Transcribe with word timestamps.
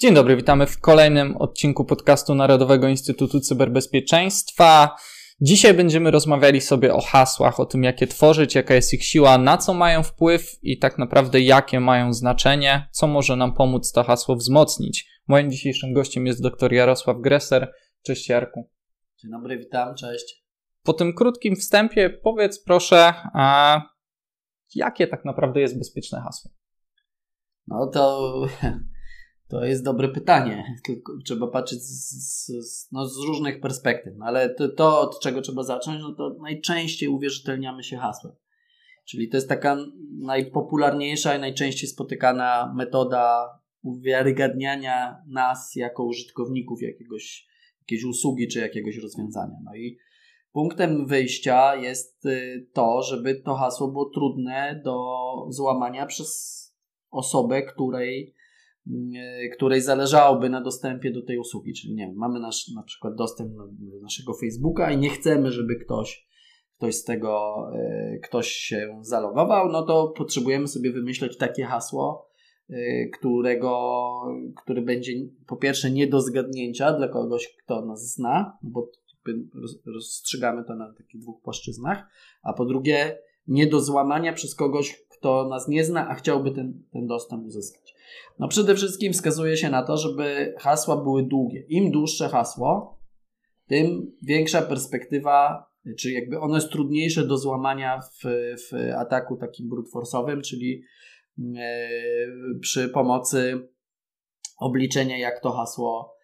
Dzień 0.00 0.14
dobry, 0.14 0.36
witamy 0.36 0.66
w 0.66 0.80
kolejnym 0.80 1.36
odcinku 1.36 1.84
podcastu 1.84 2.34
Narodowego 2.34 2.88
Instytutu 2.88 3.40
Cyberbezpieczeństwa. 3.40 4.96
Dzisiaj 5.40 5.74
będziemy 5.74 6.10
rozmawiali 6.10 6.60
sobie 6.60 6.94
o 6.94 7.00
hasłach, 7.00 7.60
o 7.60 7.66
tym, 7.66 7.84
jakie 7.84 8.06
tworzyć, 8.06 8.54
jaka 8.54 8.74
jest 8.74 8.94
ich 8.94 9.04
siła, 9.04 9.38
na 9.38 9.58
co 9.58 9.74
mają 9.74 10.02
wpływ 10.02 10.58
i 10.62 10.78
tak 10.78 10.98
naprawdę 10.98 11.40
jakie 11.40 11.80
mają 11.80 12.12
znaczenie, 12.12 12.88
co 12.90 13.06
może 13.06 13.36
nam 13.36 13.54
pomóc 13.54 13.92
to 13.92 14.04
hasło 14.04 14.36
wzmocnić. 14.36 15.08
Moim 15.28 15.50
dzisiejszym 15.50 15.92
gościem 15.92 16.26
jest 16.26 16.42
dr 16.42 16.72
Jarosław 16.72 17.16
Greser. 17.20 17.72
Cześć 18.02 18.28
Jarku. 18.28 18.70
Dzień 19.18 19.30
dobry, 19.30 19.58
witam, 19.58 19.94
cześć. 19.94 20.44
Po 20.82 20.92
tym 20.92 21.14
krótkim 21.14 21.56
wstępie 21.56 22.10
powiedz 22.10 22.64
proszę, 22.64 23.14
a 23.34 23.80
jakie 24.74 25.06
tak 25.06 25.24
naprawdę 25.24 25.60
jest 25.60 25.78
bezpieczne 25.78 26.20
hasło? 26.20 26.50
No 27.66 27.86
to 27.86 28.32
To 29.50 29.64
jest 29.64 29.84
dobre 29.84 30.08
pytanie. 30.08 30.64
Tylko 30.86 31.12
trzeba 31.24 31.46
patrzeć 31.46 31.82
z, 31.82 32.46
z, 32.46 32.92
no 32.92 33.06
z 33.06 33.16
różnych 33.26 33.60
perspektyw. 33.60 34.14
No 34.16 34.24
ale 34.26 34.54
to, 34.54 34.68
to, 34.68 35.00
od 35.00 35.20
czego 35.20 35.40
trzeba 35.40 35.62
zacząć, 35.62 36.02
no 36.02 36.14
to 36.14 36.36
najczęściej 36.42 37.08
uwierzytelniamy 37.08 37.82
się 37.82 37.96
hasłem. 37.96 38.34
Czyli 39.04 39.28
to 39.28 39.36
jest 39.36 39.48
taka 39.48 39.76
najpopularniejsza 40.18 41.36
i 41.36 41.40
najczęściej 41.40 41.90
spotykana 41.90 42.72
metoda 42.76 43.46
uwiarygadniania 43.82 45.22
nas 45.28 45.76
jako 45.76 46.04
użytkowników 46.04 46.82
jakiegoś, 46.82 47.46
jakiejś 47.80 48.04
usługi 48.04 48.48
czy 48.48 48.58
jakiegoś 48.58 48.96
rozwiązania. 48.96 49.56
No 49.64 49.74
i 49.74 49.98
punktem 50.52 51.06
wyjścia 51.06 51.76
jest 51.76 52.26
y, 52.26 52.68
to, 52.72 53.02
żeby 53.02 53.34
to 53.34 53.54
hasło 53.54 53.88
było 53.88 54.10
trudne 54.10 54.80
do 54.84 55.14
złamania 55.48 56.06
przez 56.06 56.60
osobę, 57.10 57.62
której 57.62 58.34
której 59.56 59.80
zależałoby 59.80 60.50
na 60.50 60.60
dostępie 60.60 61.10
do 61.10 61.22
tej 61.22 61.38
usługi. 61.38 61.74
Czyli 61.74 61.94
nie 61.94 62.06
wiem, 62.06 62.16
mamy 62.16 62.40
nasz, 62.40 62.68
na 62.68 62.82
przykład 62.82 63.14
dostęp 63.14 63.52
do 63.54 64.00
naszego 64.02 64.34
Facebooka 64.34 64.90
i 64.90 64.98
nie 64.98 65.10
chcemy, 65.10 65.50
żeby 65.50 65.76
ktoś, 65.76 66.28
ktoś 66.76 66.94
z 66.94 67.04
tego, 67.04 67.64
e, 67.74 68.18
ktoś 68.18 68.48
się 68.48 68.98
zalogował, 69.00 69.72
no 69.72 69.82
to 69.82 70.08
potrzebujemy 70.16 70.68
sobie 70.68 70.92
wymyśleć 70.92 71.36
takie 71.36 71.64
hasło, 71.64 72.30
e, 72.70 73.06
którego, 73.06 74.00
który 74.62 74.82
będzie 74.82 75.12
po 75.46 75.56
pierwsze 75.56 75.90
nie 75.90 76.06
do 76.06 76.20
zgadnięcia 76.20 76.92
dla 76.92 77.08
kogoś, 77.08 77.56
kto 77.64 77.86
nas 77.86 78.14
zna, 78.14 78.58
bo 78.62 78.90
rozstrzygamy 79.86 80.64
to 80.64 80.74
na 80.74 80.92
takich 80.92 81.20
dwóch 81.20 81.42
płaszczyznach, 81.42 82.06
a 82.42 82.52
po 82.52 82.64
drugie 82.64 83.18
nie 83.46 83.66
do 83.66 83.80
złamania 83.80 84.32
przez 84.32 84.54
kogoś, 84.54 85.04
kto 85.08 85.48
nas 85.48 85.68
nie 85.68 85.84
zna, 85.84 86.08
a 86.08 86.14
chciałby 86.14 86.50
ten, 86.50 86.82
ten 86.92 87.06
dostęp 87.06 87.46
uzyskać. 87.46 87.94
No 88.38 88.48
przede 88.48 88.74
wszystkim 88.74 89.12
wskazuje 89.12 89.56
się 89.56 89.70
na 89.70 89.82
to, 89.82 89.96
żeby 89.96 90.54
hasła 90.58 90.96
były 90.96 91.22
długie. 91.22 91.64
Im 91.68 91.90
dłuższe 91.90 92.28
hasło, 92.28 93.00
tym 93.66 94.16
większa 94.22 94.62
perspektywa, 94.62 95.66
czy 95.98 96.12
jakby 96.12 96.40
ono 96.40 96.54
jest 96.54 96.70
trudniejsze 96.70 97.26
do 97.26 97.38
złamania 97.38 98.00
w, 98.00 98.24
w 98.70 98.92
ataku 98.96 99.36
takim 99.36 99.68
brute 99.68 99.90
force'owym, 99.94 100.40
czyli 100.40 100.82
e, 101.58 101.88
przy 102.60 102.88
pomocy 102.88 103.68
obliczenia, 104.58 105.18
jak 105.18 105.40
to 105.40 105.52
hasło, 105.52 106.14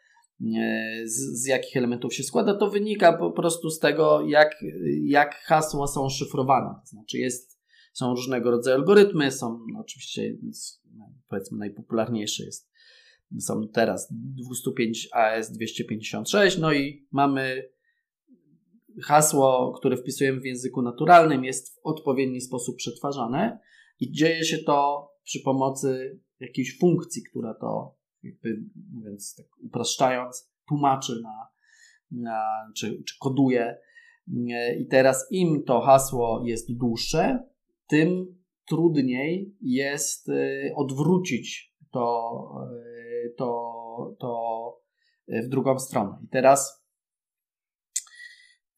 e, 0.41 1.03
z, 1.05 1.43
z, 1.43 1.47
jakich 1.47 1.77
elementów 1.77 2.15
się 2.15 2.23
składa, 2.23 2.55
to 2.55 2.71
wynika 2.71 3.13
po 3.13 3.31
prostu 3.31 3.71
z 3.71 3.79
tego, 3.79 4.27
jak, 4.27 4.57
jak 5.05 5.35
hasła 5.35 5.87
są 5.87 6.09
szyfrowane. 6.09 6.75
To 6.81 6.87
znaczy 6.87 7.19
jest 7.19 7.56
są 7.97 8.11
różnego 8.15 8.51
rodzaju 8.51 8.77
algorytmy, 8.77 9.31
są 9.31 9.59
no, 9.73 9.81
oczywiście 9.81 10.37
powiedzmy 11.29 11.59
najpopularniejszy 11.59 12.45
jest 12.45 12.71
są 13.39 13.69
teraz 13.69 14.09
205 14.13 15.09
AS 15.13 15.53
256, 15.53 16.59
no 16.59 16.73
i 16.73 17.07
mamy 17.13 17.71
hasło, 19.03 19.73
które 19.79 19.97
wpisujemy 19.97 20.41
w 20.41 20.45
języku 20.45 20.83
naturalnym, 20.83 21.45
jest 21.45 21.75
w 21.75 21.79
odpowiedni 21.83 22.41
sposób 22.41 22.77
przetwarzane 22.77 23.59
i 24.01 24.13
dzieje 24.13 24.45
się 24.45 24.59
to 24.59 25.09
przy 25.25 25.41
pomocy 25.41 26.21
jakiejś 26.41 26.79
funkcji, 26.79 27.23
która 27.23 27.55
to, 27.55 27.97
jakby 28.23 28.63
mówiąc 28.93 29.35
tak 29.35 29.47
upraszczając, 29.63 30.53
tłumaczy 30.69 31.13
na, 31.23 31.49
na 32.11 32.43
czy, 32.77 33.03
czy 33.03 33.15
koduje. 33.21 33.79
I 34.81 34.87
teraz 34.91 35.27
im 35.31 35.63
to 35.65 35.81
hasło 35.81 36.43
jest 36.47 36.77
dłuższe, 36.77 37.56
tym 37.87 38.37
trudniej 38.69 39.57
jest 39.61 40.29
y, 40.29 40.73
odwrócić 40.77 41.75
to, 41.93 42.33
y, 43.27 43.35
to, 43.37 44.17
to 44.21 44.73
w 45.29 45.49
drugą 45.49 45.79
stronę. 45.79 46.19
I 46.25 46.29
teraz 46.29 46.87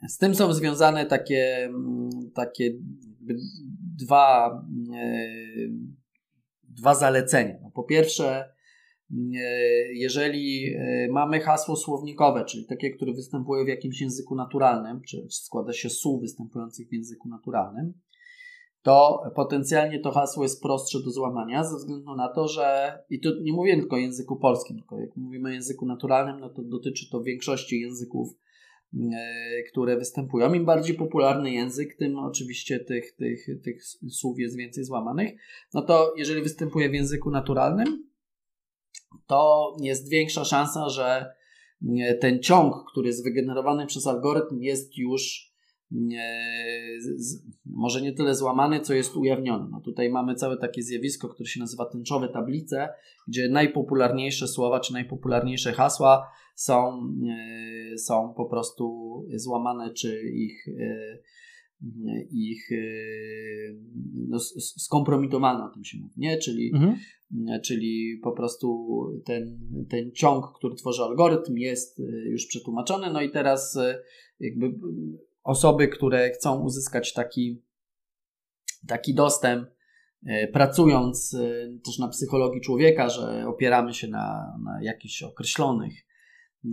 z 0.09 0.19
tym 0.19 0.35
są 0.35 0.53
związane 0.53 1.07
takie, 1.07 1.65
mm, 1.65 2.11
takie 2.35 2.71
dwa, 3.97 4.63
y, 4.95 5.71
dwa 6.63 6.95
zalecenia. 6.95 7.55
No 7.63 7.71
po 7.71 7.85
pierwsze, 7.85 8.53
jeżeli 9.93 10.75
mamy 11.11 11.41
hasło 11.41 11.77
słownikowe, 11.77 12.45
czyli 12.45 12.67
takie, 12.67 12.91
które 12.91 13.13
występuje 13.13 13.65
w 13.65 13.69
jakimś 13.69 14.01
języku 14.01 14.35
naturalnym, 14.35 15.01
czy 15.01 15.27
składa 15.31 15.73
się 15.73 15.91
słów 15.91 16.21
występujących 16.21 16.89
w 16.89 16.93
języku 16.93 17.29
naturalnym, 17.29 17.95
to 18.83 19.23
potencjalnie 19.35 20.01
to 20.01 20.11
hasło 20.11 20.43
jest 20.43 20.63
prostsze 20.63 20.99
do 21.05 21.11
złamania, 21.11 21.65
ze 21.65 21.77
względu 21.77 22.17
na 22.17 22.29
to, 22.29 22.49
że 22.49 22.99
i 23.11 23.21
tu 23.21 23.29
nie 23.41 23.53
mówię 23.53 23.77
tylko 23.77 23.97
o 23.97 23.99
języku 23.99 24.37
polskim, 24.37 24.77
tylko 24.77 24.99
jak 24.99 25.17
mówimy 25.17 25.49
o 25.49 25.53
języku 25.53 25.87
naturalnym, 25.87 26.41
no 26.41 26.49
to 26.49 26.63
dotyczy 26.63 27.11
to 27.11 27.23
większości 27.23 27.81
języków, 27.81 28.29
e, 28.95 29.63
które 29.73 29.97
występują. 29.97 30.55
Im 30.55 30.65
bardziej 30.65 30.97
popularny 30.97 31.53
język, 31.53 31.97
tym 31.99 32.19
oczywiście 32.19 32.81
tych, 32.81 33.17
tych, 33.17 33.47
tych 33.65 33.85
słów 34.11 34.39
jest 34.39 34.57
więcej 34.57 34.85
złamanych. 34.85 35.35
No 35.75 35.83
to 35.83 36.15
jeżeli 36.17 36.43
występuje 36.43 36.89
w 36.91 36.95
języku 36.95 37.31
naturalnym, 37.31 38.09
to 39.27 39.73
jest 39.81 40.11
większa 40.11 40.45
szansa, 40.45 40.89
że 40.89 41.35
ten 42.21 42.43
ciąg, 42.43 42.75
który 42.91 43.09
jest 43.09 43.25
wygenerowany 43.25 43.87
przez 43.87 44.07
algorytm, 44.07 44.61
jest 44.61 44.99
już 44.99 45.53
z, 46.99 47.43
może 47.67 48.03
nie 48.03 48.13
tyle 48.13 48.35
złamany, 48.35 48.81
co 48.81 48.95
jest 48.95 49.17
ujawniony. 49.17 49.69
No 49.71 49.81
tutaj 49.81 50.11
mamy 50.11 50.35
całe 50.35 50.57
takie 50.57 50.83
zjawisko, 50.83 51.29
które 51.29 51.49
się 51.49 51.61
nazywa 51.61 51.87
tęczowe 51.87 52.29
tablice, 52.29 52.89
gdzie 53.29 53.49
najpopularniejsze 53.49 54.49
słowa 54.49 54.81
czy 54.81 54.93
najpopularniejsze 54.93 55.73
hasła 55.73 56.31
są, 56.55 57.01
e, 57.29 57.99
są 57.99 58.35
po 58.37 58.47
prostu 58.47 59.15
złamane, 59.35 59.95
czy 59.95 60.23
ich, 60.35 60.69
e, 60.69 61.19
ich 62.31 62.73
e, 62.73 62.77
no, 64.29 64.39
skompromitowane, 64.59 65.65
o 65.65 65.75
tym 65.75 65.85
się 65.85 65.99
mówi, 65.99 66.15
nie? 66.17 66.39
Czyli, 66.39 66.71
mhm. 66.75 66.97
czyli 67.65 68.21
po 68.23 68.33
prostu 68.33 68.99
ten, 69.25 69.59
ten 69.89 70.13
ciąg, 70.13 70.47
który 70.59 70.75
tworzy 70.75 71.03
algorytm 71.03 71.57
jest 71.57 72.03
już 72.31 72.47
przetłumaczony, 72.47 73.13
no 73.13 73.23
i 73.23 73.31
teraz 73.31 73.79
jakby 74.41 74.75
osoby, 75.45 75.89
które 75.89 76.31
chcą 76.31 76.61
uzyskać 76.61 77.13
taki, 77.13 77.63
taki 78.89 79.15
dostęp, 79.15 79.69
e, 80.27 80.49
pracując 80.49 81.35
e, 81.35 81.69
też 81.85 81.99
na 81.99 82.09
psychologii 82.09 82.61
człowieka, 82.61 83.09
że 83.09 83.47
opieramy 83.49 83.95
się 83.95 84.09
na, 84.09 84.57
na 84.65 84.83
jakichś 84.83 85.23
określonych 85.23 85.95
e, 86.65 86.71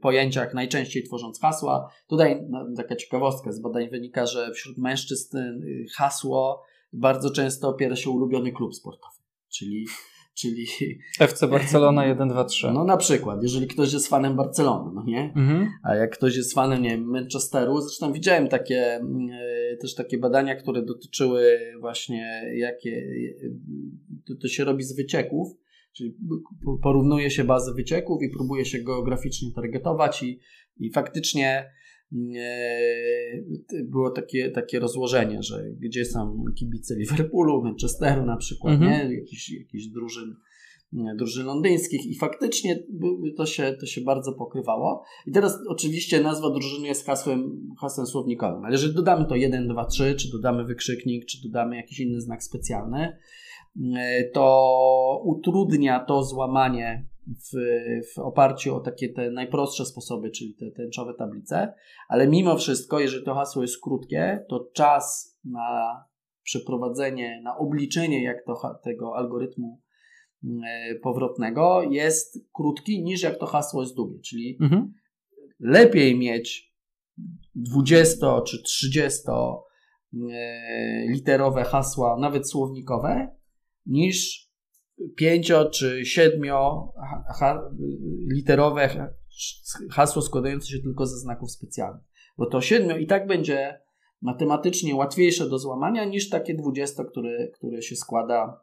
pojęciach, 0.00 0.54
najczęściej 0.54 1.02
tworząc 1.02 1.40
hasła. 1.40 1.92
Tutaj 2.06 2.46
no, 2.48 2.66
taka 2.76 2.96
ciekawostka 2.96 3.52
z 3.52 3.60
badań 3.60 3.90
wynika, 3.90 4.26
że 4.26 4.52
wśród 4.52 4.78
mężczyzn 4.78 5.38
hasło 5.96 6.64
bardzo 6.92 7.30
często 7.30 7.68
opiera 7.68 7.96
się 7.96 8.10
ulubiony 8.10 8.52
klub 8.52 8.74
sportowy, 8.74 9.22
czyli 9.48 9.86
czyli... 10.34 10.66
FC 11.20 11.48
Barcelona 11.48 12.06
1, 12.06 12.28
2, 12.28 12.44
3. 12.44 12.70
No 12.72 12.84
na 12.84 12.96
przykład, 12.96 13.42
jeżeli 13.42 13.66
ktoś 13.66 13.92
jest 13.92 14.08
fanem 14.08 14.36
Barcelony, 14.36 14.90
no 14.94 15.04
nie? 15.06 15.32
Mhm. 15.36 15.68
A 15.82 15.94
jak 15.94 16.16
ktoś 16.16 16.36
jest 16.36 16.54
fanem, 16.54 16.82
nie 16.82 16.90
wiem, 16.90 17.04
Manchesteru, 17.04 17.80
zresztą 17.80 18.12
widziałem 18.12 18.48
takie, 18.48 19.00
e, 19.32 19.76
też 19.76 19.94
takie 19.94 20.18
badania, 20.18 20.56
które 20.56 20.82
dotyczyły 20.82 21.58
właśnie 21.80 22.52
jakie, 22.56 23.06
to, 24.26 24.34
to 24.42 24.48
się 24.48 24.64
robi 24.64 24.84
z 24.84 24.96
wycieków, 24.96 25.48
czyli 25.92 26.16
porównuje 26.82 27.30
się 27.30 27.44
bazę 27.44 27.74
wycieków 27.74 28.22
i 28.22 28.28
próbuje 28.28 28.64
się 28.64 28.78
geograficznie 28.78 29.52
targetować 29.54 30.22
i, 30.22 30.40
i 30.78 30.92
faktycznie 30.92 31.70
było 33.84 34.10
takie, 34.10 34.50
takie 34.50 34.80
rozłożenie, 34.80 35.42
że 35.42 35.64
gdzie 35.80 36.04
są 36.04 36.44
kibice 36.58 36.94
Liverpoolu, 36.94 37.62
Manchesteru 37.62 38.26
na 38.26 38.36
przykład, 38.36 38.74
mhm. 38.74 39.08
nie? 39.10 39.16
Jakiś, 39.16 39.50
jakichś 39.50 39.86
drużyn, 39.86 40.36
drużyn 41.16 41.46
londyńskich 41.46 42.06
i 42.06 42.14
faktycznie 42.14 42.82
to 43.36 43.46
się, 43.46 43.76
to 43.80 43.86
się 43.86 44.00
bardzo 44.00 44.32
pokrywało. 44.32 45.04
I 45.26 45.32
teraz 45.32 45.58
oczywiście 45.68 46.20
nazwa 46.20 46.50
drużyny 46.50 46.86
jest 46.86 47.06
hasłem, 47.06 47.68
hasłem 47.80 48.06
słownikowym, 48.06 48.64
ale 48.64 48.72
jeżeli 48.72 48.94
dodamy 48.94 49.26
to 49.28 49.36
1, 49.36 49.68
2, 49.68 49.84
3, 49.84 50.14
czy 50.14 50.30
dodamy 50.30 50.64
wykrzyknik, 50.64 51.26
czy 51.26 51.42
dodamy 51.42 51.76
jakiś 51.76 52.00
inny 52.00 52.20
znak 52.20 52.42
specjalny, 52.42 53.18
to 54.32 55.22
utrudnia 55.24 56.00
to 56.00 56.24
złamanie 56.24 57.11
w, 57.26 57.52
w 58.14 58.18
oparciu 58.18 58.76
o 58.76 58.80
takie 58.80 59.08
te 59.08 59.30
najprostsze 59.30 59.86
sposoby, 59.86 60.30
czyli 60.30 60.54
te 60.54 60.70
tęczowe 60.70 61.14
tablice, 61.14 61.74
ale 62.08 62.28
mimo 62.28 62.56
wszystko, 62.56 63.00
jeżeli 63.00 63.24
to 63.24 63.34
hasło 63.34 63.62
jest 63.62 63.80
krótkie, 63.82 64.44
to 64.48 64.70
czas 64.74 65.36
na 65.44 66.04
przeprowadzenie, 66.42 67.40
na 67.44 67.56
obliczenie 67.58 68.22
jak 68.22 68.44
to, 68.46 68.80
tego 68.84 69.16
algorytmu 69.16 69.80
e, 70.44 70.94
powrotnego 70.94 71.82
jest 71.82 72.38
krótki 72.52 73.02
niż 73.02 73.22
jak 73.22 73.38
to 73.38 73.46
hasło 73.46 73.82
jest 73.82 73.94
długie, 73.94 74.20
czyli 74.20 74.58
mhm. 74.60 74.94
lepiej 75.60 76.18
mieć 76.18 76.72
20 77.54 78.40
czy 78.46 78.62
30 78.62 79.22
e, 79.30 79.52
literowe 81.08 81.64
hasła, 81.64 82.16
nawet 82.20 82.50
słownikowe, 82.50 83.36
niż 83.86 84.48
pięcio 85.16 85.70
czy 85.70 86.04
siedmio 86.04 86.92
literowe 88.34 89.08
hasło 89.90 90.22
składające 90.22 90.66
się 90.68 90.78
tylko 90.78 91.06
ze 91.06 91.18
znaków 91.18 91.50
specjalnych. 91.50 92.04
Bo 92.38 92.46
to 92.46 92.60
siedmio 92.60 92.96
i 92.96 93.06
tak 93.06 93.26
będzie 93.26 93.80
matematycznie 94.22 94.94
łatwiejsze 94.94 95.48
do 95.48 95.58
złamania 95.58 96.04
niż 96.04 96.28
takie 96.28 96.54
dwudziesto, 96.54 97.04
które, 97.04 97.48
które 97.48 97.82
się 97.82 97.96
składa 97.96 98.60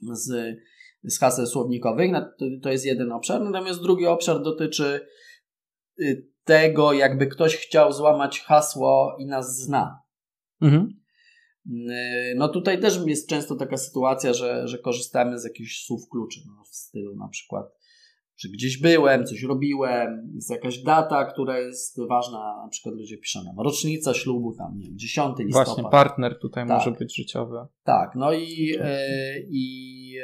z, 0.00 0.58
z 1.02 1.18
haseł 1.18 1.46
słownikowych. 1.46 2.10
To, 2.38 2.46
to 2.62 2.70
jest 2.70 2.86
jeden 2.86 3.12
obszar. 3.12 3.42
Natomiast 3.42 3.82
drugi 3.82 4.06
obszar 4.06 4.42
dotyczy 4.42 5.06
y, 6.00 6.28
tego, 6.44 6.92
jakby 6.92 7.26
ktoś 7.26 7.56
chciał 7.56 7.92
złamać 7.92 8.40
hasło 8.40 9.16
i 9.18 9.26
nas 9.26 9.58
zna. 9.58 10.02
Mhm. 10.60 11.01
Yy, 11.66 11.94
no 12.36 12.48
tutaj 12.48 12.80
też 12.80 13.00
jest 13.06 13.28
często 13.28 13.56
taka 13.56 13.76
sytuacja, 13.76 14.32
że, 14.32 14.68
że 14.68 14.78
korzystamy 14.78 15.38
z 15.38 15.44
jakichś 15.44 15.84
słów 15.84 16.08
kluczy, 16.08 16.40
no 16.46 16.64
w 16.64 16.74
stylu 16.74 17.16
na 17.16 17.28
przykład, 17.28 17.66
że 18.36 18.48
gdzieś 18.48 18.80
byłem, 18.80 19.26
coś 19.26 19.42
robiłem, 19.42 20.32
jest 20.34 20.50
jakaś 20.50 20.78
data, 20.78 21.24
która 21.24 21.58
jest 21.58 22.00
ważna, 22.08 22.62
na 22.62 22.68
przykład 22.68 22.94
ludzie 22.94 23.18
piszą 23.18 23.44
nam 23.44 23.60
rocznica 23.60 24.14
ślubu, 24.14 24.54
tam 24.58 24.78
nie 24.78 24.86
wiem, 24.86 24.98
10 24.98 25.38
listopada. 25.38 25.64
Właśnie, 25.64 25.90
partner 25.90 26.38
tutaj 26.38 26.68
tak. 26.68 26.78
może 26.78 26.98
być 26.98 27.16
życiowy. 27.16 27.56
Tak, 27.84 28.10
no 28.16 28.32
i, 28.32 28.66
yy, 28.66 29.46
i 29.50 30.08
yy, 30.10 30.22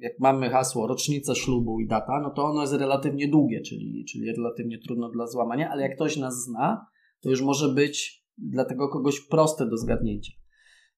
jak 0.00 0.12
mamy 0.20 0.50
hasło 0.50 0.86
rocznica 0.86 1.34
ślubu 1.34 1.80
i 1.80 1.86
data, 1.86 2.20
no 2.22 2.30
to 2.30 2.44
ono 2.44 2.60
jest 2.60 2.72
relatywnie 2.72 3.28
długie, 3.28 3.60
czyli, 3.60 4.04
czyli 4.04 4.32
relatywnie 4.32 4.78
trudno 4.78 5.08
dla 5.08 5.26
złamania, 5.26 5.70
ale 5.70 5.82
jak 5.82 5.94
ktoś 5.94 6.16
nas 6.16 6.44
zna, 6.44 6.86
to 7.20 7.30
już 7.30 7.42
może 7.42 7.68
być 7.68 8.25
dla 8.38 8.64
tego 8.64 8.88
kogoś 8.88 9.20
proste 9.20 9.66
do 9.66 9.76
zgadnięcia. 9.76 10.32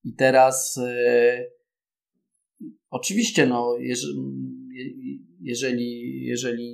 I 0.05 0.14
teraz 0.14 0.76
yy, 0.76 1.50
oczywiście, 2.90 3.46
no, 3.46 3.76
jeżeli, 5.40 6.25
jeżeli 6.25 6.69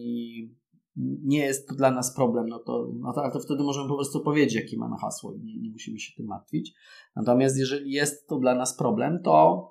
nie 1.24 1.38
jest 1.38 1.68
to 1.68 1.74
dla 1.74 1.90
nas 1.90 2.14
problem, 2.14 2.48
no 2.48 2.58
to, 2.58 2.92
no 3.00 3.12
to, 3.12 3.22
ale 3.22 3.32
to 3.32 3.40
wtedy 3.40 3.62
możemy 3.62 3.88
po 3.88 3.94
prostu 3.94 4.20
powiedzieć, 4.20 4.54
jaki 4.54 4.78
mamy 4.78 4.96
hasło 5.00 5.34
i 5.34 5.40
nie, 5.40 5.60
nie 5.60 5.70
musimy 5.70 5.98
się 5.98 6.12
tym 6.16 6.26
martwić. 6.26 6.74
Natomiast 7.16 7.58
jeżeli 7.58 7.90
jest 7.90 8.28
to 8.28 8.38
dla 8.38 8.54
nas 8.54 8.76
problem, 8.76 9.22
to, 9.22 9.68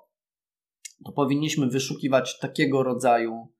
to 1.04 1.12
powinniśmy 1.12 1.66
wyszukiwać 1.66 2.38
takiego 2.38 2.82
rodzaju 2.82 3.32
E, 3.32 3.53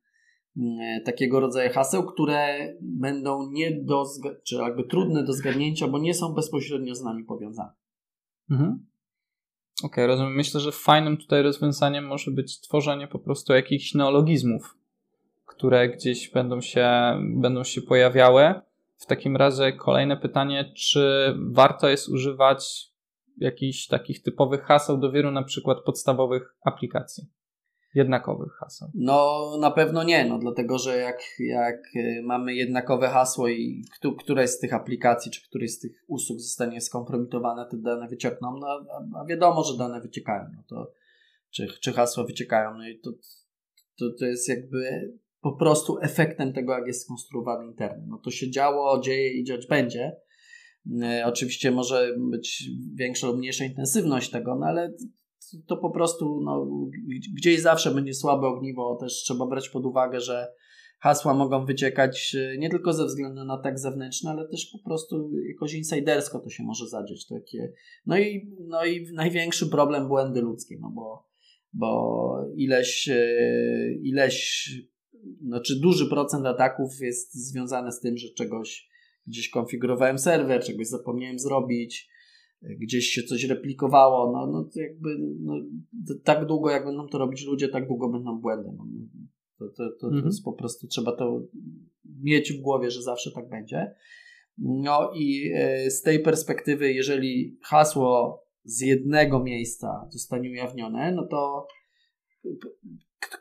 takiego 1.05 1.41
rodzaju 1.41 1.73
haseł, 1.73 2.07
które 2.07 2.59
będą 2.81 3.51
nie 3.51 3.81
do, 3.83 4.05
czy 4.45 4.57
jakby 4.57 4.85
trudne 4.85 5.25
do 5.25 5.33
zgadnięcia, 5.33 5.89
bo 5.89 5.99
nie 5.99 6.15
są 6.15 6.35
bezpośrednio 6.35 6.95
z 6.95 7.03
nami 7.03 7.25
powiązane. 7.25 7.73
Mhm. 8.51 8.87
Okej, 9.79 9.91
okay, 9.91 10.07
rozumiem. 10.07 10.35
Myślę, 10.35 10.61
że 10.61 10.73
fajnym 10.73 11.17
tutaj 11.17 11.43
rozwiązaniem 11.43 12.07
może 12.07 12.31
być 12.31 12.61
tworzenie 12.61 13.09
po 13.09 13.19
prostu 13.19 13.53
jakichś 13.53 13.95
neologizmów, 13.95 14.79
które 15.45 15.89
gdzieś 15.89 16.31
będą 16.31 16.61
się, 16.61 16.91
będą 17.35 17.65
się 17.65 17.83
pojawiały. 17.83 18.55
W 18.97 19.07
takim 19.07 19.37
razie 19.37 19.73
kolejne 19.73 20.17
pytanie, 20.17 20.73
czy 20.77 21.35
warto 21.51 21.89
jest 21.89 22.09
używać 22.09 22.93
jakichś 23.37 23.87
takich 23.87 24.23
typowych 24.23 24.63
haseł 24.63 24.99
do 24.99 25.13
wielu 25.13 25.31
na 25.31 25.43
przykład 25.43 25.79
podstawowych 25.85 26.57
aplikacji? 26.65 27.25
Jednakowych 27.95 28.53
haseł? 28.53 28.89
No 28.95 29.51
na 29.61 29.71
pewno 29.71 30.03
nie, 30.03 30.25
no 30.25 30.39
dlatego, 30.39 30.79
że 30.79 30.97
jak, 30.97 31.21
jak 31.39 31.97
y, 31.97 32.23
mamy 32.25 32.55
jednakowe 32.55 33.09
hasło 33.09 33.49
i 33.49 33.85
któraś 34.19 34.51
z 34.51 34.59
tych 34.59 34.75
aplikacji, 34.75 35.33
czy 35.33 35.49
któryś 35.49 35.75
z 35.75 35.79
tych 35.79 36.05
usług 36.09 36.41
zostanie 36.41 36.81
skompromitowane, 36.81 37.67
te 37.71 37.77
dane 37.77 38.09
wyciekną, 38.09 38.57
no 38.61 38.67
a, 38.67 39.21
a 39.21 39.25
wiadomo, 39.25 39.65
że 39.65 39.79
dane 39.79 40.01
wyciekają, 40.01 40.45
no 40.57 40.63
to 40.69 40.93
czy, 41.51 41.67
czy 41.81 41.93
hasła 41.93 42.25
wyciekają, 42.25 42.75
no 42.79 42.89
i 42.89 42.99
to, 42.99 43.11
to, 43.99 44.05
to 44.19 44.25
jest 44.25 44.49
jakby 44.49 45.13
po 45.41 45.53
prostu 45.53 45.99
efektem 46.03 46.53
tego, 46.53 46.73
jak 46.73 46.87
jest 46.87 47.03
skonstruowany 47.03 47.67
internet. 47.67 48.05
No 48.07 48.19
to 48.19 48.31
się 48.31 48.51
działo, 48.51 49.01
dzieje 49.01 49.33
i 49.33 49.45
dziać 49.45 49.67
będzie. 49.67 50.17
Y, 50.87 51.25
oczywiście 51.25 51.71
może 51.71 52.15
być 52.19 52.71
większa 52.95 53.27
lub 53.27 53.39
mniejsza 53.39 53.65
intensywność 53.65 54.31
tego, 54.31 54.55
no 54.55 54.67
ale 54.67 54.93
to 55.67 55.77
po 55.77 55.91
prostu 55.91 56.41
no, 56.45 56.67
gdzieś 57.37 57.61
zawsze 57.61 57.95
będzie 57.95 58.15
słabe 58.15 58.47
ogniwo. 58.47 58.97
Też 59.01 59.13
trzeba 59.13 59.47
brać 59.47 59.69
pod 59.69 59.87
uwagę, 59.87 60.21
że 60.21 60.53
hasła 60.99 61.35
mogą 61.35 61.67
wyciekać 61.67 62.37
e, 62.39 62.59
nie 62.59 62.71
tylko 62.71 62.93
ze 62.93 63.07
względu 63.07 63.45
na 63.45 63.59
tak 63.59 63.79
zewnętrzny, 63.79 64.31
ale 64.31 64.49
też 64.49 64.71
po 64.73 64.89
prostu 64.89 65.31
jakoś 65.49 65.75
insidersko 65.75 66.39
to 66.39 66.51
się 66.51 66.63
może 66.63 66.89
zadzieć. 66.89 67.27
Takie. 67.27 67.73
No, 68.07 68.19
i, 68.19 68.55
no 68.61 68.85
i 68.85 69.13
największy 69.13 69.67
problem 69.67 70.09
błędy 70.09 70.41
ludzkie, 70.41 70.79
no 70.81 70.91
bo, 70.91 71.29
bo 71.73 72.37
ileś, 72.57 73.09
e, 73.09 73.37
ileś, 74.03 74.69
znaczy 75.47 75.81
duży 75.81 76.09
procent 76.09 76.47
ataków 76.47 77.01
jest 77.01 77.35
związany 77.35 77.93
z 77.93 78.01
tym, 78.01 78.17
że 78.17 78.29
czegoś 78.29 78.89
gdzieś 79.27 79.51
konfigurowałem 79.51 80.19
serwer, 80.19 80.65
czegoś 80.65 80.87
zapomniałem 80.87 81.39
zrobić, 81.39 82.09
gdzieś 82.81 83.07
się 83.07 83.23
coś 83.23 83.45
replikowało, 83.45 84.33
no, 84.33 84.47
no 84.47 84.65
to 84.65 84.81
jakby 84.81 85.17
no, 85.41 85.55
tak 86.25 86.47
długo 86.47 86.71
jak 86.71 86.85
będą 86.85 87.09
to 87.09 87.19
robić 87.19 87.47
ludzie, 87.47 87.69
tak 87.69 87.89
długo 87.89 88.09
będą 88.09 88.41
błędy. 88.41 88.69
No, 88.77 88.87
to, 89.59 89.69
to, 89.69 89.91
to, 90.01 90.07
mhm. 90.07 90.23
to 90.23 90.29
jest 90.29 90.45
po 90.45 90.53
prostu 90.53 90.87
trzeba 90.87 91.17
to 91.17 91.43
mieć 92.23 92.53
w 92.53 92.61
głowie, 92.61 92.91
że 92.91 93.03
zawsze 93.03 93.31
tak 93.31 93.49
będzie. 93.49 93.95
No 94.59 95.11
i 95.15 95.53
e, 95.55 95.91
z 95.91 96.03
tej 96.03 96.23
perspektywy, 96.23 96.93
jeżeli 96.93 97.59
hasło 97.63 98.41
z 98.65 98.81
jednego 98.81 99.43
miejsca 99.43 100.07
zostanie 100.11 100.51
ujawnione, 100.51 101.13
no 101.13 101.27
to 101.27 101.67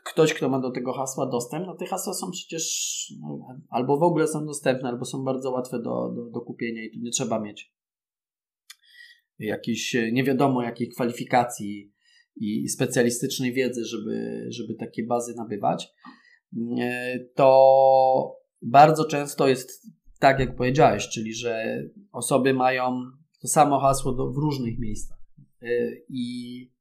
ktoś, 0.04 0.34
kto 0.34 0.48
ma 0.48 0.60
do 0.60 0.70
tego 0.70 0.92
hasła 0.92 1.26
dostęp, 1.26 1.66
no 1.66 1.74
te 1.74 1.86
hasła 1.86 2.14
są 2.14 2.30
przecież 2.30 3.12
no, 3.20 3.46
albo 3.68 3.98
w 3.98 4.02
ogóle 4.02 4.26
są 4.26 4.46
dostępne, 4.46 4.88
albo 4.88 5.04
są 5.04 5.24
bardzo 5.24 5.50
łatwe 5.50 5.78
do, 5.78 6.12
do, 6.16 6.30
do 6.30 6.40
kupienia 6.40 6.84
i 6.84 6.90
tu 6.90 6.98
nie 7.00 7.10
trzeba 7.10 7.40
mieć 7.40 7.74
jakiejś 9.38 9.94
e, 9.94 10.12
nie 10.12 10.24
wiadomo 10.24 10.62
jakiej 10.62 10.88
kwalifikacji 10.88 11.92
i 12.36 12.68
specjalistycznej 12.68 13.52
wiedzy, 13.52 13.84
żeby, 13.84 14.46
żeby 14.50 14.74
takie 14.74 15.06
bazy 15.06 15.34
nabywać, 15.36 15.88
e, 16.80 17.18
to 17.34 18.36
bardzo 18.62 19.04
często 19.04 19.48
jest 19.48 19.86
tak, 20.20 20.40
jak 20.40 20.56
powiedziałeś, 20.56 21.08
czyli 21.08 21.34
że 21.34 21.82
osoby 22.12 22.54
mają 22.54 23.00
to 23.42 23.48
samo 23.48 23.80
hasło 23.80 24.12
do, 24.12 24.32
w 24.32 24.36
różnych 24.36 24.78
miejscach. 24.78 25.18
E, 25.62 25.66
I 26.08 26.74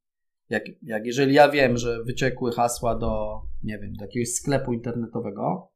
jak, 0.49 0.63
jak 0.81 1.05
jeżeli 1.05 1.33
ja 1.33 1.49
wiem, 1.49 1.77
że 1.77 2.03
wyciekły 2.03 2.51
hasła 2.51 2.95
do, 2.95 3.41
nie 3.63 3.79
wiem, 3.79 3.93
do 3.93 4.05
jakiegoś 4.05 4.29
sklepu 4.29 4.73
internetowego, 4.73 5.72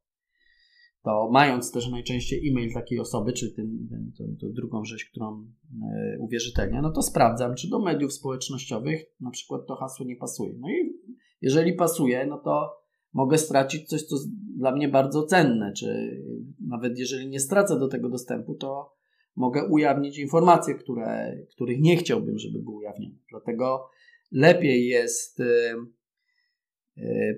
to 1.08 1.28
mając 1.30 1.72
też 1.72 1.88
najczęściej 1.88 2.48
e-mail 2.48 2.72
takiej 2.72 3.00
osoby, 3.00 3.32
czy 3.32 3.52
ten, 3.52 3.88
ten, 3.90 4.12
tą, 4.18 4.36
tą 4.40 4.52
drugą 4.52 4.84
rzecz, 4.84 5.04
którą 5.10 5.46
e, 5.82 6.18
uwierzytelnia, 6.18 6.82
no 6.82 6.90
to 6.90 7.02
sprawdzam, 7.02 7.54
czy 7.54 7.68
do 7.68 7.78
mediów 7.78 8.12
społecznościowych 8.12 9.04
na 9.20 9.30
przykład 9.30 9.66
to 9.66 9.76
hasło 9.76 10.06
nie 10.06 10.16
pasuje. 10.16 10.52
No 10.58 10.68
i 10.68 10.92
jeżeli 11.40 11.72
pasuje, 11.72 12.26
no 12.26 12.38
to 12.38 12.70
mogę 13.12 13.38
stracić 13.38 13.88
coś, 13.88 14.02
co 14.02 14.16
dla 14.56 14.72
mnie 14.72 14.88
bardzo 14.88 15.22
cenne, 15.22 15.72
czy 15.72 16.20
nawet 16.66 16.98
jeżeli 16.98 17.28
nie 17.28 17.40
stracę 17.40 17.78
do 17.78 17.88
tego 17.88 18.08
dostępu, 18.08 18.54
to 18.54 18.92
mogę 19.36 19.64
ujawnić 19.64 20.18
informacje, 20.18 20.74
które, 20.74 21.38
których 21.50 21.80
nie 21.80 21.96
chciałbym, 21.96 22.38
żeby 22.38 22.58
były 22.58 22.76
ujawnione. 22.76 23.18
Dlatego 23.30 23.88
lepiej 24.32 24.86
jest 24.86 25.40
E, 25.40 25.74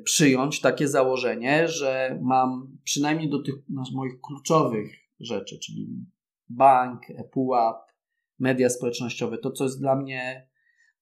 przyjąć 0.04 0.60
takie 0.60 0.88
założenie, 0.88 1.68
że 1.68 2.18
mam 2.22 2.78
przynajmniej 2.84 3.30
do 3.30 3.42
tych 3.42 3.54
moich 3.94 4.20
kluczowych 4.20 4.92
rzeczy, 5.20 5.58
czyli 5.58 6.06
bank, 6.48 7.02
ePUAP, 7.10 7.90
media 8.38 8.70
społecznościowe, 8.70 9.38
to 9.38 9.50
co 9.50 9.64
jest 9.64 9.80
dla 9.80 9.96
mnie 9.96 10.48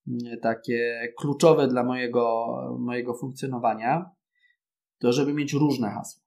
mm, 0.07 0.39
takie 0.39 0.99
kluczowe 1.17 1.67
dla 1.67 1.83
mojego, 1.83 2.55
mojego 2.79 3.13
funkcjonowania, 3.13 4.11
to 4.99 5.13
żeby 5.13 5.33
mieć 5.33 5.53
różne 5.53 5.89
hasła. 5.89 6.23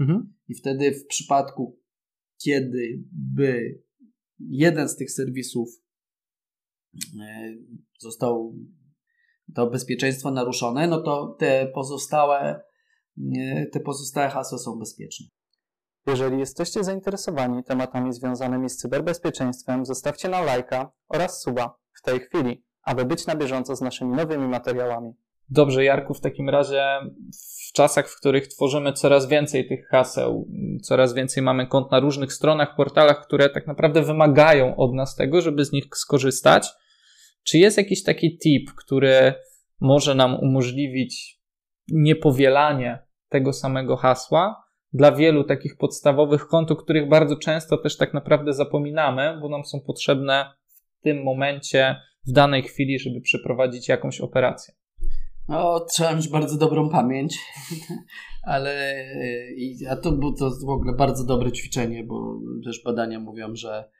Mhm. 0.00 0.34
I 0.48 0.54
wtedy 0.54 0.92
w 0.92 1.06
przypadku, 1.06 1.80
kiedy 2.42 3.02
by 3.12 3.82
jeden 4.38 4.88
z 4.88 4.96
tych 4.96 5.10
serwisów 5.10 5.68
e, 7.20 7.54
został 7.98 8.54
to 9.54 9.66
bezpieczeństwo 9.66 10.30
naruszone, 10.30 10.86
no 10.86 11.02
to 11.02 11.36
te 11.38 11.66
pozostałe, 11.74 12.60
te 13.72 13.80
pozostałe 13.80 14.28
hasła 14.28 14.58
są 14.58 14.78
bezpieczne. 14.78 15.26
Jeżeli 16.06 16.38
jesteście 16.38 16.84
zainteresowani 16.84 17.64
tematami 17.64 18.12
związanymi 18.12 18.70
z 18.70 18.76
cyberbezpieczeństwem, 18.76 19.86
zostawcie 19.86 20.28
nam 20.28 20.44
lajka 20.44 20.92
oraz 21.08 21.42
suba 21.42 21.78
w 21.98 22.02
tej 22.02 22.20
chwili, 22.20 22.64
aby 22.82 23.04
być 23.04 23.26
na 23.26 23.36
bieżąco 23.36 23.76
z 23.76 23.80
naszymi 23.80 24.16
nowymi 24.16 24.48
materiałami. 24.48 25.12
Dobrze, 25.50 25.84
Jarku, 25.84 26.14
w 26.14 26.20
takim 26.20 26.48
razie 26.48 26.84
w 27.68 27.72
czasach, 27.72 28.08
w 28.08 28.16
których 28.16 28.48
tworzymy 28.48 28.92
coraz 28.92 29.28
więcej 29.28 29.68
tych 29.68 29.88
haseł, 29.88 30.48
coraz 30.82 31.14
więcej 31.14 31.42
mamy 31.42 31.66
kont 31.66 31.90
na 31.90 32.00
różnych 32.00 32.32
stronach, 32.32 32.76
portalach, 32.76 33.26
które 33.26 33.50
tak 33.50 33.66
naprawdę 33.66 34.02
wymagają 34.02 34.76
od 34.76 34.94
nas 34.94 35.16
tego, 35.16 35.40
żeby 35.40 35.64
z 35.64 35.72
nich 35.72 35.84
skorzystać, 35.94 36.68
czy 37.48 37.58
jest 37.58 37.78
jakiś 37.78 38.02
taki 38.02 38.38
tip, 38.38 38.70
który 38.76 39.34
może 39.80 40.14
nam 40.14 40.34
umożliwić 40.40 41.40
niepowielanie 41.88 42.98
tego 43.28 43.52
samego 43.52 43.96
hasła 43.96 44.64
dla 44.92 45.12
wielu 45.12 45.44
takich 45.44 45.76
podstawowych 45.76 46.46
kont, 46.46 46.70
o 46.70 46.76
których 46.76 47.08
bardzo 47.08 47.36
często 47.36 47.76
też 47.76 47.96
tak 47.96 48.14
naprawdę 48.14 48.52
zapominamy, 48.52 49.38
bo 49.40 49.48
nam 49.48 49.64
są 49.64 49.80
potrzebne 49.80 50.52
w 51.00 51.02
tym 51.02 51.22
momencie, 51.22 51.96
w 52.26 52.32
danej 52.32 52.62
chwili, 52.62 52.98
żeby 52.98 53.20
przeprowadzić 53.20 53.88
jakąś 53.88 54.20
operację? 54.20 54.74
No, 55.48 55.80
trzeba 55.80 56.14
mieć 56.14 56.28
bardzo 56.28 56.58
dobrą 56.58 56.88
pamięć, 56.88 57.38
ale 58.42 59.04
a 59.90 59.96
to 59.96 60.12
było 60.12 60.32
to 60.32 60.50
w 60.66 60.70
ogóle 60.70 60.92
bardzo 60.92 61.24
dobre 61.24 61.52
ćwiczenie, 61.52 62.04
bo 62.04 62.40
też 62.64 62.82
badania 62.84 63.20
mówią, 63.20 63.56
że 63.56 63.90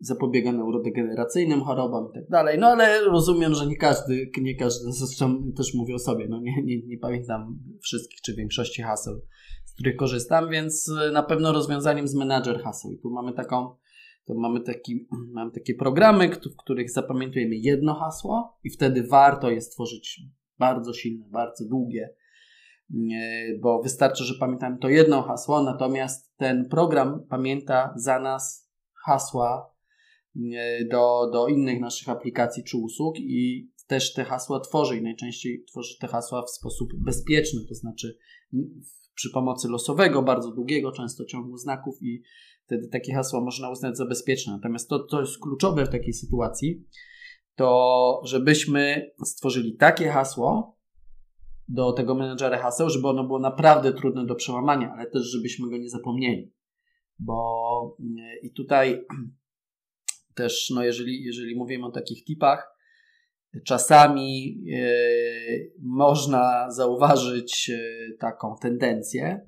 zapobiega 0.00 0.52
neurodegeneracyjnym 0.52 1.60
chorobom 1.60 2.10
i 2.10 2.14
tak 2.14 2.28
dalej. 2.28 2.58
No 2.58 2.66
ale 2.66 3.00
rozumiem, 3.00 3.54
że 3.54 3.66
nie 3.66 3.76
każdy, 3.76 4.30
nie 4.40 4.56
każdy, 4.56 4.92
zresztą 4.92 5.52
też 5.56 5.74
mówię 5.74 5.94
o 5.94 5.98
sobie, 5.98 6.26
no 6.28 6.40
nie, 6.40 6.62
nie, 6.64 6.86
nie 6.86 6.98
pamiętam 6.98 7.58
wszystkich 7.82 8.20
czy 8.20 8.34
większości 8.34 8.82
haseł, 8.82 9.20
z 9.64 9.74
których 9.74 9.96
korzystam, 9.96 10.50
więc 10.50 10.90
na 11.12 11.22
pewno 11.22 11.52
rozwiązaniem 11.52 12.08
z 12.08 12.14
menadżer 12.14 12.62
haseł. 12.62 12.92
I 12.92 12.98
tu 12.98 13.10
mamy 13.10 13.32
taką, 13.32 13.76
to 14.24 14.34
mamy, 14.34 14.60
taki, 14.60 15.08
mamy 15.34 15.50
takie 15.50 15.74
programy, 15.74 16.28
w 16.28 16.56
których 16.56 16.90
zapamiętujemy 16.90 17.56
jedno 17.56 17.94
hasło 17.94 18.58
i 18.64 18.70
wtedy 18.70 19.02
warto 19.02 19.50
jest 19.50 19.72
tworzyć 19.72 20.20
bardzo 20.58 20.92
silne, 20.92 21.28
bardzo 21.30 21.64
długie, 21.68 22.14
bo 23.60 23.82
wystarczy, 23.82 24.24
że 24.24 24.34
pamiętamy 24.40 24.78
to 24.78 24.88
jedno 24.88 25.22
hasło, 25.22 25.62
natomiast 25.62 26.36
ten 26.36 26.68
program 26.68 27.26
pamięta 27.28 27.94
za 27.96 28.20
nas 28.20 28.70
hasła 29.04 29.77
do, 30.90 31.30
do 31.32 31.48
innych 31.48 31.80
naszych 31.80 32.08
aplikacji 32.08 32.64
czy 32.64 32.76
usług 32.76 33.14
i 33.18 33.70
też 33.86 34.12
te 34.12 34.24
hasła 34.24 34.60
tworzy 34.60 34.96
i 34.96 35.02
najczęściej 35.02 35.64
tworzy 35.64 35.98
te 36.00 36.06
hasła 36.06 36.42
w 36.42 36.50
sposób 36.50 36.90
bezpieczny, 36.94 37.60
to 37.68 37.74
znaczy 37.74 38.18
przy 39.14 39.30
pomocy 39.30 39.68
losowego, 39.68 40.22
bardzo 40.22 40.52
długiego, 40.52 40.92
często 40.92 41.24
ciągu 41.24 41.56
znaków 41.56 42.02
i 42.02 42.22
wtedy 42.64 42.88
takie 42.88 43.14
hasła 43.14 43.40
można 43.40 43.70
uznać 43.70 43.96
za 43.96 44.06
bezpieczne. 44.06 44.52
Natomiast 44.52 44.88
to, 44.88 45.06
co 45.06 45.20
jest 45.20 45.38
kluczowe 45.38 45.84
w 45.86 45.88
takiej 45.88 46.12
sytuacji, 46.12 46.84
to 47.54 48.20
żebyśmy 48.24 49.10
stworzyli 49.24 49.76
takie 49.76 50.08
hasło 50.08 50.78
do 51.68 51.92
tego 51.92 52.14
menedżera 52.14 52.58
haseł, 52.58 52.90
żeby 52.90 53.08
ono 53.08 53.24
było 53.24 53.38
naprawdę 53.38 53.92
trudne 53.92 54.26
do 54.26 54.34
przełamania, 54.34 54.92
ale 54.92 55.10
też 55.10 55.22
żebyśmy 55.22 55.70
go 55.70 55.78
nie 55.78 55.88
zapomnieli. 55.88 56.52
Bo 57.18 57.96
i 58.42 58.52
tutaj 58.52 59.04
też, 60.38 60.70
no 60.74 60.84
jeżeli, 60.84 61.22
jeżeli 61.22 61.56
mówimy 61.56 61.86
o 61.86 61.90
takich 61.90 62.24
tipach, 62.24 62.78
czasami 63.64 64.60
e, 64.72 64.88
można 65.82 66.70
zauważyć 66.70 67.70
e, 67.70 67.78
taką 68.18 68.56
tendencję, 68.60 69.46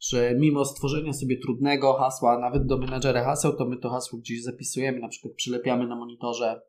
że 0.00 0.34
mimo 0.34 0.64
stworzenia 0.64 1.12
sobie 1.12 1.38
trudnego 1.38 1.92
hasła, 1.92 2.38
nawet 2.38 2.66
do 2.66 2.78
menadżera 2.78 3.24
haseł, 3.24 3.56
to 3.56 3.66
my 3.66 3.76
to 3.76 3.90
hasło 3.90 4.18
gdzieś 4.18 4.42
zapisujemy, 4.42 5.00
na 5.00 5.08
przykład 5.08 5.34
przylepiamy 5.34 5.86
na 5.86 5.96
monitorze 5.96 6.60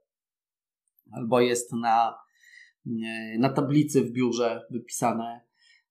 albo 1.11 1.41
jest 1.41 1.73
na, 1.73 2.17
na 3.39 3.49
tablicy 3.49 4.01
w 4.01 4.11
biurze 4.11 4.65
wypisane, 4.69 5.41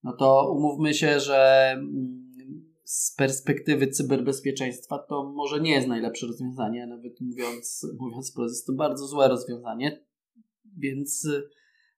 no 0.03 0.13
to 0.13 0.53
umówmy 0.57 0.95
się, 0.95 1.21
że 1.21 1.71
mm, 1.73 2.70
z 2.91 3.15
perspektywy 3.17 3.89
cyberbezpieczeństwa 3.89 4.99
to 4.99 5.33
może 5.35 5.61
nie 5.61 5.71
jest 5.71 5.89
najlepsze 5.89 6.27
rozwiązanie, 6.27 6.87
nawet 6.87 7.21
mówiąc, 7.21 7.87
mówiąc 7.99 8.31
wprost, 8.31 8.55
jest 8.55 8.67
to 8.67 8.73
bardzo 8.73 9.07
złe 9.07 9.29
rozwiązanie, 9.29 10.05
więc 10.79 11.29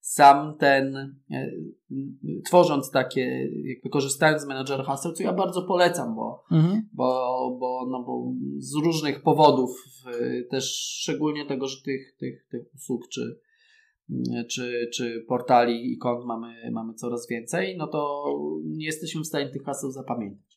sam 0.01 0.57
ten, 0.59 0.97
e, 1.31 1.51
tworząc 2.45 2.91
takie, 2.91 3.51
jakby 3.65 3.91
korzystając 3.91 4.43
z 4.43 4.47
menedżera 4.47 4.85
haseł, 4.85 5.13
co 5.13 5.23
ja 5.23 5.33
bardzo 5.33 5.63
polecam, 5.63 6.15
bo, 6.15 6.45
mhm. 6.51 6.89
bo, 6.93 7.07
bo, 7.61 7.87
no 7.91 8.03
bo 8.05 8.33
z 8.59 8.75
różnych 8.75 9.23
powodów, 9.23 9.71
też 10.51 10.65
szczególnie 11.01 11.47
tego, 11.47 11.69
że 11.69 11.83
tych, 11.83 12.17
tych, 12.19 12.47
tych 12.51 12.75
usług 12.75 13.09
czy, 13.09 13.41
czy, 14.51 14.91
czy 14.95 15.25
portali 15.29 15.93
i 15.93 15.99
kont 15.99 16.25
mamy, 16.25 16.71
mamy 16.73 16.95
coraz 16.95 17.29
więcej, 17.29 17.77
no 17.77 17.87
to 17.87 18.25
nie 18.65 18.87
jesteśmy 18.87 19.21
w 19.21 19.27
stanie 19.27 19.49
tych 19.49 19.63
haseł 19.63 19.91
zapamiętać. 19.91 20.52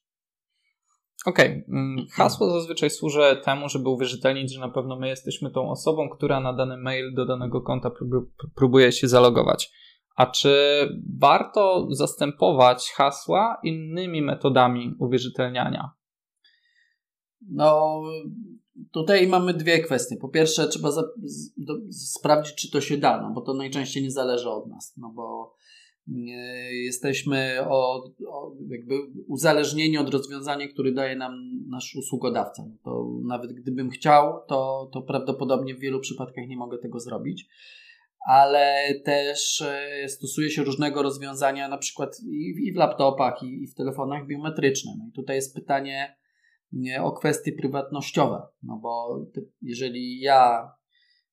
Okej. 1.26 1.64
Okay. 1.64 1.78
Mm, 1.80 2.06
hasło 2.12 2.50
zazwyczaj 2.50 2.90
służy 2.90 3.42
temu, 3.44 3.70
żeby 3.70 3.90
uwierzytelnić, 3.90 4.54
że 4.54 4.60
na 4.60 4.70
pewno 4.70 5.00
my 5.00 5.08
jesteśmy 5.08 5.52
tą 5.52 5.70
osobą, 5.70 6.10
która 6.10 6.40
na 6.40 6.54
dany 6.54 6.78
mail 6.78 7.14
do 7.14 7.26
danego 7.26 7.62
konta 7.62 7.92
próbuje 8.56 8.92
się 8.92 9.08
zalogować. 9.08 9.72
A 10.16 10.26
czy 10.26 10.56
warto 11.20 11.88
zastępować 11.92 12.92
hasła 12.92 13.58
innymi 13.64 14.22
metodami 14.22 14.96
uwierzytelniania? 15.00 15.92
No, 17.52 18.02
tutaj 18.92 19.28
mamy 19.28 19.54
dwie 19.54 19.80
kwestie. 19.80 20.18
Po 20.22 20.30
pierwsze, 20.30 20.68
trzeba 20.68 20.90
sprawdzić, 21.92 22.56
czy 22.56 22.72
to 22.72 22.82
się 22.82 22.98
da, 22.98 23.22
no 23.22 23.32
bo 23.34 23.42
to 23.42 23.54
najczęściej 23.54 24.04
nie 24.04 24.12
zależy 24.12 24.50
od 24.50 24.68
nas. 24.68 24.94
No 24.98 25.12
bo 25.16 25.56
jesteśmy 26.72 27.58
od, 27.70 28.12
jakby 28.70 28.96
uzależnieni 29.28 29.98
od 29.98 30.10
rozwiązania, 30.10 30.68
które 30.68 30.92
daje 30.92 31.16
nam 31.16 31.34
nasz 31.70 31.96
usługodawca. 31.96 32.64
To 32.84 33.08
nawet 33.28 33.54
gdybym 33.54 33.90
chciał, 33.90 34.34
to, 34.48 34.90
to 34.94 35.02
prawdopodobnie 35.02 35.76
w 35.76 35.80
wielu 35.80 36.00
przypadkach 36.00 36.48
nie 36.48 36.58
mogę 36.58 36.78
tego 36.78 37.00
zrobić. 37.00 37.48
Ale 38.28 38.94
też 39.04 39.62
e, 39.62 40.10
stosuje 40.10 40.50
się 40.50 40.64
różnego 40.64 41.04
rozwiązania, 41.04 41.68
na 41.68 41.78
przykład 41.78 42.18
i, 42.30 42.74
w 42.74 42.76
laptopach, 42.76 43.44
i, 43.44 43.64
i 43.64 43.68
w 43.68 43.76
telefonach 43.76 44.28
biometrycznych. 44.28 44.96
No 45.00 45.06
i 45.10 45.12
tutaj 45.12 45.36
jest 45.36 45.56
pytanie 45.56 46.16
o 47.02 47.12
kwestie 47.12 47.52
prywatnościowe. 47.52 48.42
No 48.64 48.80
bo 48.82 49.22
jeżeli 49.62 50.20
ja 50.20 50.72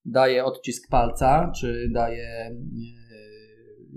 daję 0.04 0.44
odcisk 0.44 0.90
palca, 0.90 1.52
czy 1.60 1.88
daję 1.92 2.56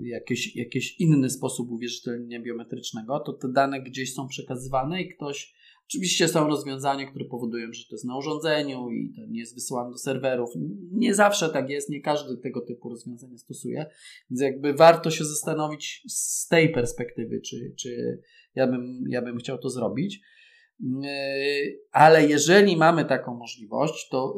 jakiś, 0.00 0.56
jakiś 0.56 1.00
inny 1.00 1.30
sposób 1.30 1.70
uwierzytelnienia 1.70 2.42
biometrycznego, 2.42 3.20
to 3.20 3.32
te 3.32 3.48
dane 3.48 3.82
gdzieś 3.82 4.14
są 4.14 4.28
przekazywane 4.28 5.02
i 5.02 5.08
ktoś. 5.14 5.54
Oczywiście 5.88 6.28
są 6.28 6.46
rozwiązania, 6.46 7.06
które 7.06 7.24
powodują, 7.24 7.72
że 7.72 7.84
to 7.84 7.94
jest 7.94 8.04
na 8.04 8.18
urządzeniu 8.18 8.90
i 8.90 9.12
to 9.16 9.26
nie 9.26 9.40
jest 9.40 9.54
wysyłane 9.54 9.90
do 9.90 9.98
serwerów. 9.98 10.50
Nie 10.92 11.14
zawsze 11.14 11.48
tak 11.48 11.70
jest, 11.70 11.90
nie 11.90 12.00
każdy 12.00 12.36
tego 12.36 12.60
typu 12.60 12.88
rozwiązania 12.88 13.38
stosuje, 13.38 13.86
więc 14.30 14.40
jakby 14.40 14.74
warto 14.74 15.10
się 15.10 15.24
zastanowić 15.24 16.02
z 16.08 16.48
tej 16.48 16.72
perspektywy, 16.72 17.40
czy, 17.40 17.74
czy 17.76 18.22
ja, 18.54 18.66
bym, 18.66 19.04
ja 19.08 19.22
bym 19.22 19.38
chciał 19.38 19.58
to 19.58 19.70
zrobić. 19.70 20.20
Yy, 20.80 21.80
ale 21.92 22.26
jeżeli 22.26 22.76
mamy 22.76 23.04
taką 23.04 23.34
możliwość, 23.34 24.08
to, 24.08 24.34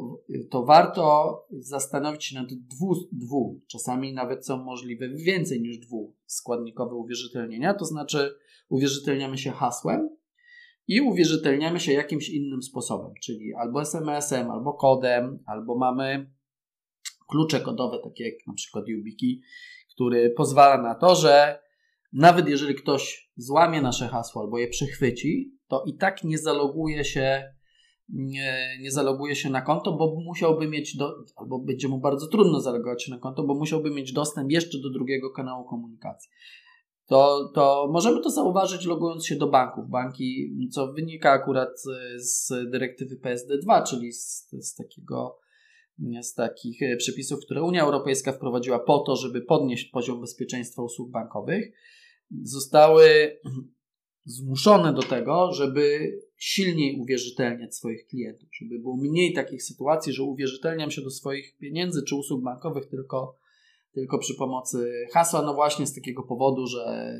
to 0.49 0.65
warto 0.65 1.35
zastanowić 1.51 2.25
się 2.25 2.35
nad 2.35 2.53
dwu, 2.53 2.95
dwu, 3.11 3.61
czasami 3.67 4.13
nawet 4.13 4.45
są 4.45 4.63
możliwe 4.63 5.09
więcej 5.09 5.61
niż 5.61 5.77
dwóch 5.77 6.11
składnikowe 6.25 6.95
uwierzytelnienia, 6.95 7.73
to 7.73 7.85
znaczy 7.85 8.35
uwierzytelniamy 8.69 9.37
się 9.37 9.51
hasłem 9.51 10.09
i 10.87 11.01
uwierzytelniamy 11.01 11.79
się 11.79 11.93
jakimś 11.93 12.29
innym 12.29 12.63
sposobem, 12.63 13.13
czyli 13.23 13.53
albo 13.53 13.81
SMS-em, 13.81 14.51
albo 14.51 14.73
kodem, 14.73 15.39
albo 15.45 15.77
mamy 15.77 16.31
klucze 17.27 17.59
kodowe, 17.59 17.99
takie 18.03 18.23
jak 18.23 18.47
na 18.47 18.53
przykład 18.53 18.87
YubiKey, 18.87 19.41
który 19.93 20.29
pozwala 20.29 20.81
na 20.81 20.95
to, 20.95 21.15
że 21.15 21.59
nawet 22.13 22.47
jeżeli 22.47 22.75
ktoś 22.75 23.31
złamie 23.35 23.81
nasze 23.81 24.07
hasło 24.07 24.41
albo 24.41 24.57
je 24.57 24.67
przechwyci, 24.67 25.58
to 25.69 25.83
i 25.87 25.97
tak 25.97 26.23
nie 26.23 26.37
zaloguje 26.37 27.05
się 27.05 27.43
nie, 28.09 28.77
nie 28.81 28.91
zaloguje 28.91 29.35
się 29.35 29.49
na 29.49 29.61
konto, 29.61 29.93
bo 29.93 30.15
musiałby 30.25 30.67
mieć, 30.67 30.97
do, 30.97 31.15
albo 31.35 31.59
będzie 31.59 31.87
mu 31.87 31.99
bardzo 31.99 32.27
trudno 32.27 32.61
zalogować 32.61 33.03
się 33.03 33.11
na 33.11 33.19
konto, 33.19 33.43
bo 33.43 33.55
musiałby 33.55 33.91
mieć 33.91 34.13
dostęp 34.13 34.51
jeszcze 34.51 34.79
do 34.79 34.89
drugiego 34.89 35.29
kanału 35.29 35.65
komunikacji. 35.65 36.29
To, 37.05 37.51
to 37.55 37.89
możemy 37.91 38.21
to 38.21 38.29
zauważyć 38.29 38.85
logując 38.85 39.25
się 39.25 39.35
do 39.35 39.47
banków. 39.47 39.89
Banki, 39.89 40.55
co 40.71 40.93
wynika 40.93 41.31
akurat 41.31 41.69
z 42.17 42.49
dyrektywy 42.71 43.15
PSD2, 43.15 43.83
czyli 43.83 44.13
z, 44.13 44.49
z 44.59 44.75
takiego 44.75 45.39
z 46.21 46.33
takich 46.33 46.79
przepisów, 46.97 47.39
które 47.45 47.63
Unia 47.63 47.83
Europejska 47.83 48.31
wprowadziła 48.31 48.79
po 48.79 48.99
to, 48.99 49.15
żeby 49.15 49.41
podnieść 49.41 49.89
poziom 49.89 50.21
bezpieczeństwa 50.21 50.81
usług 50.81 51.11
bankowych, 51.11 51.71
zostały 52.41 53.37
zmuszone 54.29 54.93
do 54.93 55.03
tego, 55.03 55.51
żeby 55.53 56.11
silniej 56.37 56.99
uwierzytelniać 57.01 57.75
swoich 57.75 58.07
klientów, 58.07 58.49
żeby 58.51 58.79
było 58.79 58.97
mniej 58.97 59.33
takich 59.33 59.63
sytuacji, 59.63 60.13
że 60.13 60.23
uwierzytelniam 60.23 60.91
się 60.91 61.01
do 61.01 61.09
swoich 61.09 61.57
pieniędzy 61.57 62.03
czy 62.03 62.15
usług 62.15 62.43
bankowych 62.43 62.89
tylko, 62.89 63.35
tylko 63.91 64.17
przy 64.17 64.35
pomocy 64.35 65.07
hasła, 65.13 65.41
no 65.41 65.53
właśnie 65.53 65.87
z 65.87 65.95
takiego 65.95 66.23
powodu, 66.23 66.67
że 66.67 67.13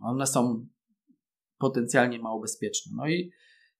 one 0.00 0.26
są 0.26 0.66
potencjalnie 1.58 2.18
mało 2.18 2.40
bezpieczne. 2.40 2.92
No 2.96 3.08
i 3.08 3.30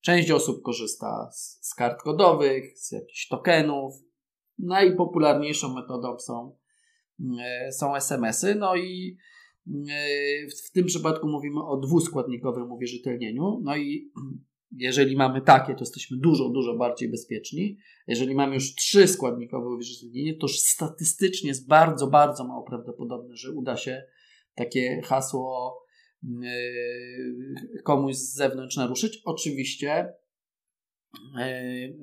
część 0.01 0.31
osób 0.31 0.63
korzysta 0.63 1.31
z, 1.33 1.59
z 1.63 1.75
kart 1.75 2.03
kodowych, 2.03 2.79
z 2.79 2.93
jakichś 2.93 3.29
tokenów. 3.29 3.95
Najpopularniejszą 4.59 5.75
metodą 5.75 6.19
są, 6.19 6.57
e, 7.41 7.73
są 7.73 7.97
SMS-y, 7.97 8.55
no 8.55 8.77
i 8.77 9.17
w 10.67 10.71
tym 10.73 10.87
przypadku 10.87 11.29
mówimy 11.29 11.67
o 11.67 11.77
dwuskładnikowym 11.77 12.73
uwierzytelnieniu. 12.73 13.61
No 13.63 13.77
i 13.77 14.13
jeżeli 14.89 15.17
mamy 15.17 15.41
takie, 15.41 15.75
to 15.75 15.81
jesteśmy 15.81 16.17
dużo, 16.17 16.49
dużo 16.49 16.77
bardziej 16.77 17.09
bezpieczni. 17.09 17.79
Jeżeli 18.07 18.35
mamy 18.35 18.55
już 18.55 18.75
trzyskładnikowe 18.75 19.69
uwierzytelnienie, 19.69 20.35
to 20.35 20.47
już 20.47 20.59
statystycznie 20.59 21.49
jest 21.49 21.69
bardzo, 21.69 22.07
bardzo 22.07 22.45
mało 22.45 22.63
prawdopodobne, 22.63 23.37
że 23.37 23.53
uda 23.53 23.77
się 23.77 24.03
takie 24.55 25.03
hasło 25.05 25.85
Yy, 26.25 27.83
komuś 27.83 28.17
z 28.17 28.35
zewnątrz 28.35 28.77
naruszyć. 28.77 29.23
Oczywiście 29.25 30.13
yy, 31.37 31.99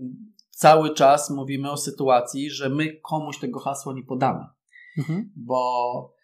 cały 0.50 0.94
czas 0.94 1.30
mówimy 1.30 1.72
o 1.72 1.78
sytuacji, 1.78 2.50
że 2.50 2.70
my 2.70 3.00
komuś 3.04 3.40
tego 3.40 3.60
hasła 3.60 3.94
nie 3.94 4.04
podamy. 4.04 4.46
Mhm. 4.98 5.32
Bo 5.36 6.14
yy, 6.16 6.21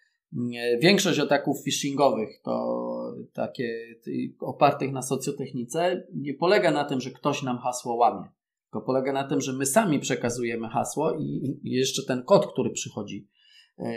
większość 0.82 1.20
ataków 1.20 1.64
phishingowych 1.64 2.42
to 2.44 3.14
takie 3.34 3.96
opartych 4.40 4.92
na 4.92 5.02
socjotechnice 5.02 6.08
nie 6.14 6.34
polega 6.34 6.72
na 6.72 6.86
tym, 6.86 7.02
że 7.02 7.12
ktoś 7.12 7.44
nam 7.44 7.58
hasło 7.58 7.96
łamie. 7.96 8.30
Tylko 8.64 8.86
polega 8.86 9.14
na 9.14 9.24
tym, 9.24 9.42
że 9.42 9.54
my 9.54 9.66
sami 9.66 10.00
przekazujemy 10.00 10.70
hasło 10.70 11.14
i 11.20 11.60
jeszcze 11.64 12.04
ten 12.04 12.24
kod, 12.24 12.52
który 12.52 12.70
przychodzi 12.70 13.28
E, 13.80 13.94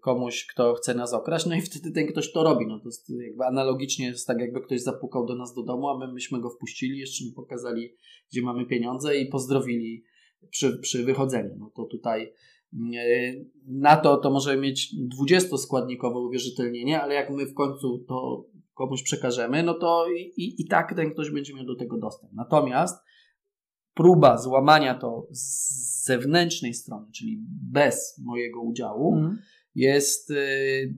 komuś, 0.00 0.46
kto 0.46 0.74
chce 0.74 0.94
nas 0.94 1.12
okraść, 1.14 1.46
no 1.46 1.54
i 1.54 1.60
wtedy 1.60 1.90
ten 1.92 2.06
ktoś 2.06 2.32
to 2.32 2.44
robi. 2.44 2.66
No 2.66 2.78
to 2.78 2.88
jest 2.88 3.10
jakby 3.10 3.44
analogicznie 3.44 4.06
jest 4.06 4.26
tak, 4.26 4.40
jakby 4.40 4.60
ktoś 4.60 4.80
zapukał 4.80 5.26
do 5.26 5.34
nas 5.34 5.54
do 5.54 5.62
domu, 5.62 5.88
a 5.88 5.98
my 5.98 6.12
myśmy 6.12 6.40
go 6.40 6.50
wpuścili, 6.50 6.98
jeszcze 6.98 7.24
mu 7.24 7.32
pokazali, 7.32 7.94
gdzie 8.30 8.42
mamy 8.42 8.66
pieniądze 8.66 9.18
i 9.18 9.28
pozdrowili 9.28 10.04
przy, 10.50 10.78
przy 10.78 11.04
wychodzeniu. 11.04 11.56
No 11.58 11.70
to 11.76 11.84
tutaj 11.84 12.32
na 13.66 13.96
to 13.96 14.16
to 14.16 14.30
możemy 14.30 14.62
mieć 14.62 14.94
20-składnikowe 15.20 16.26
uwierzytelnienie, 16.26 17.02
ale 17.02 17.14
jak 17.14 17.30
my 17.30 17.46
w 17.46 17.54
końcu 17.54 18.04
to 18.08 18.44
komuś 18.74 19.02
przekażemy, 19.02 19.62
no 19.62 19.74
to 19.74 20.06
i, 20.16 20.20
i, 20.20 20.62
i 20.62 20.66
tak 20.66 20.94
ten 20.96 21.10
ktoś 21.10 21.30
będzie 21.30 21.54
miał 21.54 21.64
do 21.64 21.76
tego 21.76 21.98
dostęp. 21.98 22.32
Natomiast 22.32 23.04
próba 23.94 24.38
złamania 24.38 24.94
to 24.94 25.26
z 25.30 26.04
zewnętrznej 26.04 26.74
strony, 26.74 27.06
czyli 27.14 27.44
bez 27.72 28.20
mojego 28.24 28.62
udziału, 28.62 29.14
mm. 29.14 29.38
jest 29.74 30.30
y, 30.30 30.94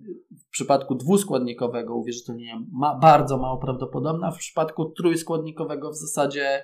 w 0.46 0.50
przypadku 0.50 0.94
dwuskładnikowego 0.94 1.96
uwierzytelnienia 1.96 2.62
ma, 2.72 2.98
bardzo 2.98 3.38
mało 3.38 3.58
prawdopodobna, 3.58 4.30
w 4.30 4.38
przypadku 4.38 4.84
trójskładnikowego 4.84 5.90
w 5.90 5.96
zasadzie 5.96 6.62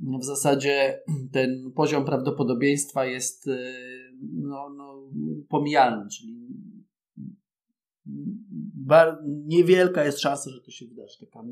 w 0.00 0.24
zasadzie 0.24 1.02
ten 1.32 1.72
poziom 1.76 2.04
prawdopodobieństwa 2.04 3.06
jest 3.06 3.46
y, 3.46 4.03
no, 4.32 4.70
no, 4.76 5.10
pomijalny, 5.48 6.08
czyli 6.08 6.48
bar, 8.74 9.18
niewielka 9.24 10.04
jest 10.04 10.20
szansa, 10.20 10.50
że 10.50 10.60
to 10.60 10.70
się 10.70 10.86
wydarzy. 10.86 11.18
Taka 11.20 11.44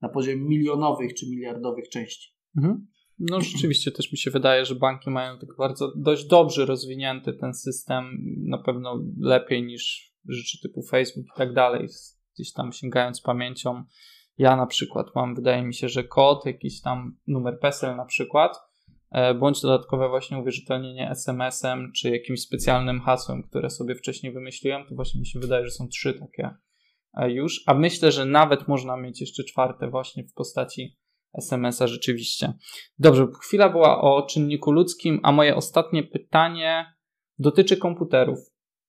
na 0.00 0.08
poziomie 0.08 0.42
milionowych 0.42 1.14
czy 1.14 1.30
miliardowych 1.30 1.88
części. 1.88 2.36
Mhm. 2.56 2.86
No 3.18 3.40
rzeczywiście 3.40 3.92
też 3.92 4.12
mi 4.12 4.18
się 4.18 4.30
wydaje, 4.30 4.64
że 4.64 4.74
banki 4.74 5.10
mają 5.10 5.38
tak 5.38 5.48
bardzo 5.58 5.92
dość 5.96 6.26
dobrze 6.26 6.66
rozwinięty 6.66 7.32
ten 7.32 7.54
system, 7.54 8.04
na 8.38 8.58
pewno 8.58 9.04
lepiej 9.20 9.62
niż 9.62 10.12
rzeczy 10.28 10.58
typu 10.62 10.82
Facebook 10.82 11.26
i 11.26 11.38
tak 11.38 11.54
dalej. 11.54 11.88
Gdzieś 12.34 12.52
tam 12.52 12.72
sięgając 12.72 13.20
pamięcią, 13.20 13.84
ja 14.38 14.56
na 14.56 14.66
przykład 14.66 15.06
mam, 15.14 15.34
wydaje 15.34 15.62
mi 15.62 15.74
się, 15.74 15.88
że 15.88 16.04
kod, 16.04 16.46
jakiś 16.46 16.80
tam 16.80 17.16
numer 17.26 17.58
PESEL 17.60 17.96
na 17.96 18.04
przykład, 18.04 18.56
bądź 19.40 19.60
dodatkowe 19.60 20.08
właśnie 20.08 20.38
uwierzytelnienie 20.38 21.10
SMS-em, 21.10 21.92
czy 21.96 22.10
jakimś 22.10 22.42
specjalnym 22.42 23.00
hasłem, 23.00 23.42
które 23.42 23.70
sobie 23.70 23.94
wcześniej 23.94 24.32
wymyśliłem, 24.32 24.86
to 24.88 24.94
właśnie 24.94 25.20
mi 25.20 25.26
się 25.26 25.38
wydaje, 25.38 25.64
że 25.64 25.70
są 25.70 25.88
trzy 25.88 26.14
takie 26.14 26.50
e, 27.14 27.32
już, 27.32 27.62
a 27.66 27.74
myślę, 27.74 28.12
że 28.12 28.24
nawet 28.24 28.68
można 28.68 28.96
mieć 28.96 29.20
jeszcze 29.20 29.44
czwarte 29.44 29.90
właśnie 29.90 30.24
w 30.24 30.32
postaci 30.34 30.96
SMS-a 31.34 31.86
rzeczywiście. 31.86 32.52
Dobrze, 32.98 33.26
chwila 33.42 33.68
była 33.68 34.00
o 34.00 34.26
czynniku 34.26 34.72
ludzkim, 34.72 35.20
a 35.22 35.32
moje 35.32 35.56
ostatnie 35.56 36.02
pytanie 36.02 36.94
dotyczy 37.38 37.76
komputerów. 37.76 38.38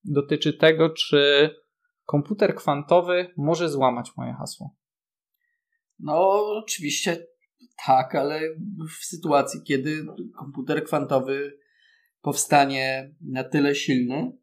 Dotyczy 0.04 0.54
tego, 0.54 0.90
czy 0.90 1.50
komputer 2.06 2.56
kwantowy 2.56 3.34
może 3.38 3.70
złamać 3.70 4.12
moje 4.18 4.34
hasło. 4.34 4.76
No, 6.00 6.44
oczywiście 6.64 7.28
tak, 7.86 8.16
ale 8.16 8.42
w 9.00 9.06
sytuacji, 9.06 9.62
kiedy 9.64 10.06
komputer 10.40 10.84
kwantowy 10.84 11.58
powstanie 12.22 13.16
na 13.22 13.44
tyle 13.44 13.76
silny, 13.76 14.38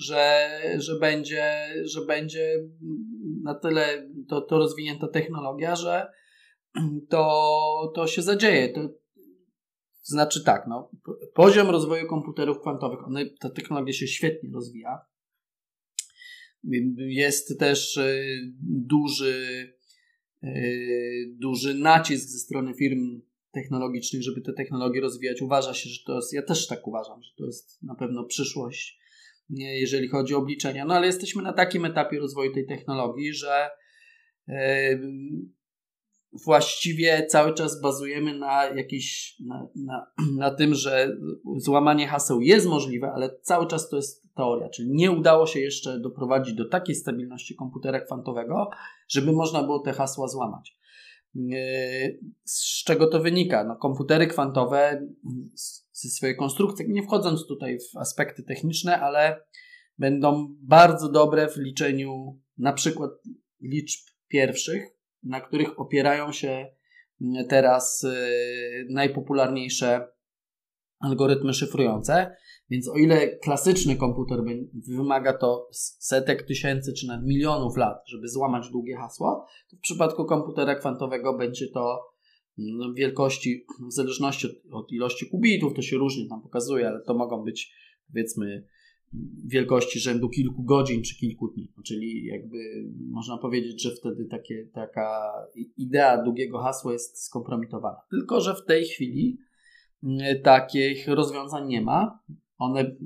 że, 0.00 0.48
że, 0.76 0.98
będzie, 0.98 1.74
że 1.84 2.00
będzie 2.06 2.54
na 3.42 3.54
tyle 3.54 4.10
to, 4.28 4.40
to 4.40 4.58
rozwinięta 4.58 5.08
technologia, 5.08 5.76
że 5.76 6.12
to, 7.10 7.92
to 7.94 8.06
się 8.06 8.22
zadzieje. 8.22 8.68
To, 8.68 8.80
znaczy 10.02 10.44
tak, 10.44 10.66
no, 10.68 10.90
poziom 11.34 11.70
rozwoju 11.70 12.06
komputerów 12.06 12.60
kwantowych, 12.60 13.06
one, 13.06 13.30
ta 13.40 13.50
technologia 13.50 13.94
się 13.94 14.06
świetnie 14.06 14.50
rozwija. 14.54 14.98
Jest 16.96 17.58
też 17.58 17.96
y, 17.96 18.24
duży, 18.62 19.77
duży 21.28 21.74
nacisk 21.74 22.28
ze 22.28 22.38
strony 22.38 22.74
firm 22.74 23.20
technologicznych, 23.52 24.22
żeby 24.22 24.40
te 24.40 24.52
technologie 24.52 25.00
rozwijać. 25.00 25.42
Uważa 25.42 25.74
się, 25.74 25.90
że 25.90 26.04
to 26.06 26.16
jest, 26.16 26.32
ja 26.32 26.42
też 26.42 26.66
tak 26.66 26.86
uważam, 26.86 27.22
że 27.22 27.30
to 27.38 27.46
jest 27.46 27.82
na 27.82 27.94
pewno 27.94 28.24
przyszłość, 28.24 28.98
jeżeli 29.50 30.08
chodzi 30.08 30.34
o 30.34 30.38
obliczenia. 30.38 30.84
No 30.84 30.94
ale 30.94 31.06
jesteśmy 31.06 31.42
na 31.42 31.52
takim 31.52 31.84
etapie 31.84 32.18
rozwoju 32.18 32.54
tej 32.54 32.66
technologii, 32.66 33.34
że 33.34 33.70
y, 34.48 34.54
właściwie 36.44 37.26
cały 37.26 37.54
czas 37.54 37.80
bazujemy 37.80 38.38
na 38.38 38.64
jakiś, 38.64 39.36
na, 39.46 39.68
na, 39.76 40.06
na 40.44 40.50
tym, 40.50 40.74
że 40.74 41.16
złamanie 41.56 42.06
haseł 42.06 42.40
jest 42.40 42.66
możliwe, 42.66 43.12
ale 43.12 43.38
cały 43.42 43.66
czas 43.66 43.88
to 43.88 43.96
jest 43.96 44.27
teoria, 44.38 44.68
czyli 44.68 44.90
nie 44.90 45.10
udało 45.10 45.46
się 45.46 45.60
jeszcze 45.60 46.00
doprowadzić 46.00 46.54
do 46.54 46.68
takiej 46.68 46.94
stabilności 46.94 47.54
komputera 47.54 48.00
kwantowego, 48.00 48.70
żeby 49.08 49.32
można 49.32 49.62
było 49.62 49.78
te 49.78 49.92
hasła 49.92 50.28
złamać. 50.28 50.78
Yy, 51.34 52.18
z 52.44 52.84
czego 52.84 53.06
to 53.06 53.20
wynika? 53.20 53.64
No, 53.64 53.76
komputery 53.76 54.26
kwantowe 54.26 55.06
ze 55.92 56.08
swojej 56.08 56.36
konstrukcji, 56.36 56.86
nie 56.88 57.02
wchodząc 57.02 57.46
tutaj 57.46 57.78
w 57.78 57.96
aspekty 57.96 58.42
techniczne, 58.42 59.00
ale 59.00 59.40
będą 59.98 60.56
bardzo 60.60 61.08
dobre 61.08 61.48
w 61.48 61.56
liczeniu 61.56 62.40
na 62.58 62.72
przykład 62.72 63.10
liczb 63.62 64.00
pierwszych, 64.28 64.82
na 65.22 65.40
których 65.40 65.80
opierają 65.80 66.32
się 66.32 66.66
mm, 67.20 67.46
teraz 67.46 68.04
y, 68.04 68.86
najpopularniejsze 68.90 70.08
algorytmy 70.98 71.54
szyfrujące. 71.54 72.36
Więc 72.70 72.88
o 72.88 72.96
ile 72.96 73.36
klasyczny 73.36 73.96
komputer 73.96 74.38
wymaga 74.88 75.38
to 75.38 75.68
setek 75.98 76.42
tysięcy 76.42 76.92
czy 76.92 77.06
nawet 77.06 77.26
milionów 77.26 77.76
lat, 77.76 78.02
żeby 78.06 78.28
złamać 78.28 78.70
długie 78.70 78.96
hasło, 78.96 79.46
to 79.70 79.76
w 79.76 79.80
przypadku 79.80 80.24
komputera 80.24 80.74
kwantowego 80.74 81.38
będzie 81.38 81.68
to 81.68 82.00
mm, 82.58 82.94
wielkości, 82.94 83.66
w 83.88 83.92
zależności 83.92 84.46
od, 84.46 84.52
od 84.72 84.92
ilości 84.92 85.30
kubitów, 85.30 85.74
to 85.74 85.82
się 85.82 85.96
różnie 85.96 86.28
tam 86.28 86.42
pokazuje, 86.42 86.88
ale 86.88 87.00
to 87.00 87.14
mogą 87.14 87.44
być 87.44 87.72
powiedzmy 88.12 88.66
wielkości 89.46 90.00
rzędu 90.00 90.28
kilku 90.28 90.62
godzin 90.62 91.02
czy 91.02 91.16
kilku 91.16 91.48
dni. 91.48 91.72
No, 91.76 91.82
czyli 91.82 92.24
jakby 92.24 92.58
można 93.10 93.38
powiedzieć, 93.38 93.82
że 93.82 93.90
wtedy 93.90 94.24
takie, 94.24 94.68
taka 94.74 95.32
idea 95.76 96.24
długiego 96.24 96.58
hasła 96.58 96.92
jest 96.92 97.24
skompromitowana. 97.24 98.00
Tylko, 98.10 98.40
że 98.40 98.54
w 98.54 98.64
tej 98.64 98.84
chwili 98.84 99.38
mm, 100.04 100.42
takich 100.42 101.08
rozwiązań 101.08 101.68
nie 101.68 101.80
ma. 101.80 102.18
One 102.58 102.96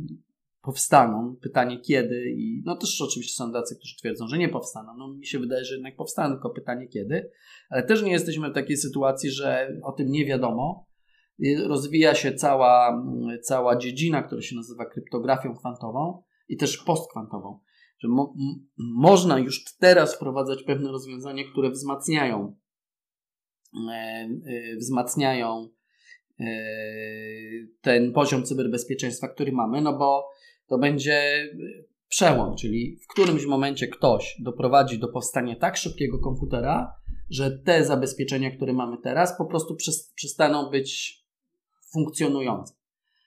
powstaną. 0.62 1.36
Pytanie 1.42 1.80
kiedy 1.80 2.30
i 2.30 2.62
no 2.64 2.76
też 2.76 3.00
oczywiście 3.00 3.34
są 3.34 3.52
tacy, 3.52 3.76
którzy 3.76 3.96
twierdzą, 3.96 4.28
że 4.28 4.38
nie 4.38 4.48
powstaną. 4.48 4.96
No 4.98 5.08
mi 5.08 5.26
się 5.26 5.38
wydaje, 5.38 5.64
że 5.64 5.74
jednak 5.74 5.96
powstaną, 5.96 6.34
tylko 6.34 6.50
pytanie 6.50 6.88
kiedy. 6.88 7.30
Ale 7.70 7.82
też 7.82 8.02
nie 8.02 8.12
jesteśmy 8.12 8.50
w 8.50 8.54
takiej 8.54 8.76
sytuacji, 8.76 9.30
że 9.30 9.76
o 9.82 9.92
tym 9.92 10.10
nie 10.10 10.26
wiadomo 10.26 10.92
rozwija 11.66 12.14
się 12.14 12.32
cała, 12.32 13.04
cała 13.42 13.76
dziedzina, 13.76 14.22
która 14.22 14.42
się 14.42 14.56
nazywa 14.56 14.84
kryptografią 14.84 15.56
kwantową 15.56 16.22
i 16.48 16.56
też 16.56 16.78
postkwantową. 16.78 17.60
Że 17.98 18.08
mo 18.08 18.34
można 18.78 19.38
już 19.38 19.64
teraz 19.78 20.14
wprowadzać 20.14 20.62
pewne 20.62 20.92
rozwiązania, 20.92 21.44
które 21.52 21.70
wzmacniają 21.70 22.56
e, 23.90 23.92
e, 23.92 24.76
wzmacniają 24.76 25.68
ten 27.80 28.12
poziom 28.12 28.44
cyberbezpieczeństwa, 28.44 29.28
który 29.28 29.52
mamy, 29.52 29.80
no 29.80 29.98
bo 29.98 30.28
to 30.66 30.78
będzie 30.78 31.48
przełom, 32.08 32.56
czyli 32.56 32.96
w 33.04 33.06
którymś 33.06 33.46
momencie 33.46 33.88
ktoś 33.88 34.36
doprowadzi 34.40 34.98
do 34.98 35.08
powstania 35.08 35.56
tak 35.56 35.76
szybkiego 35.76 36.18
komputera, 36.18 36.92
że 37.30 37.58
te 37.58 37.84
zabezpieczenia, 37.84 38.50
które 38.50 38.72
mamy 38.72 38.96
teraz, 39.02 39.38
po 39.38 39.44
prostu 39.44 39.76
przestaną 40.14 40.70
być 40.70 41.22
funkcjonujące. 41.92 42.74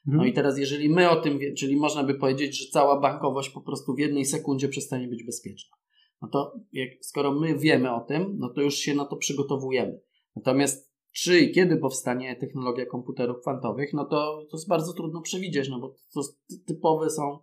No 0.05 0.13
mhm. 0.13 0.31
i 0.31 0.33
teraz, 0.33 0.57
jeżeli 0.57 0.89
my 0.89 1.09
o 1.09 1.15
tym, 1.15 1.39
czyli 1.57 1.75
można 1.75 2.03
by 2.03 2.15
powiedzieć, 2.15 2.59
że 2.59 2.71
cała 2.71 2.99
bankowość 2.99 3.49
po 3.49 3.61
prostu 3.61 3.95
w 3.95 3.99
jednej 3.99 4.25
sekundzie 4.25 4.67
przestanie 4.67 5.07
być 5.07 5.23
bezpieczna. 5.23 5.77
No 6.21 6.27
to 6.27 6.59
jak, 6.73 6.89
skoro 7.01 7.31
my 7.31 7.57
wiemy 7.57 7.93
o 7.93 7.99
tym, 7.99 8.35
no 8.37 8.49
to 8.49 8.61
już 8.61 8.75
się 8.75 8.93
na 8.93 9.05
to 9.05 9.15
przygotowujemy. 9.15 9.99
Natomiast 10.35 10.84
czy 11.15 11.39
i 11.39 11.51
kiedy 11.51 11.77
powstanie 11.77 12.35
technologia 12.35 12.85
komputerów 12.85 13.41
kwantowych, 13.41 13.93
no 13.93 14.05
to, 14.05 14.45
to 14.51 14.57
jest 14.57 14.67
bardzo 14.67 14.93
trudno 14.93 15.21
przewidzieć, 15.21 15.69
no 15.69 15.79
bo 15.79 15.95
to 16.13 16.21
typowe 16.67 17.09
są 17.09 17.39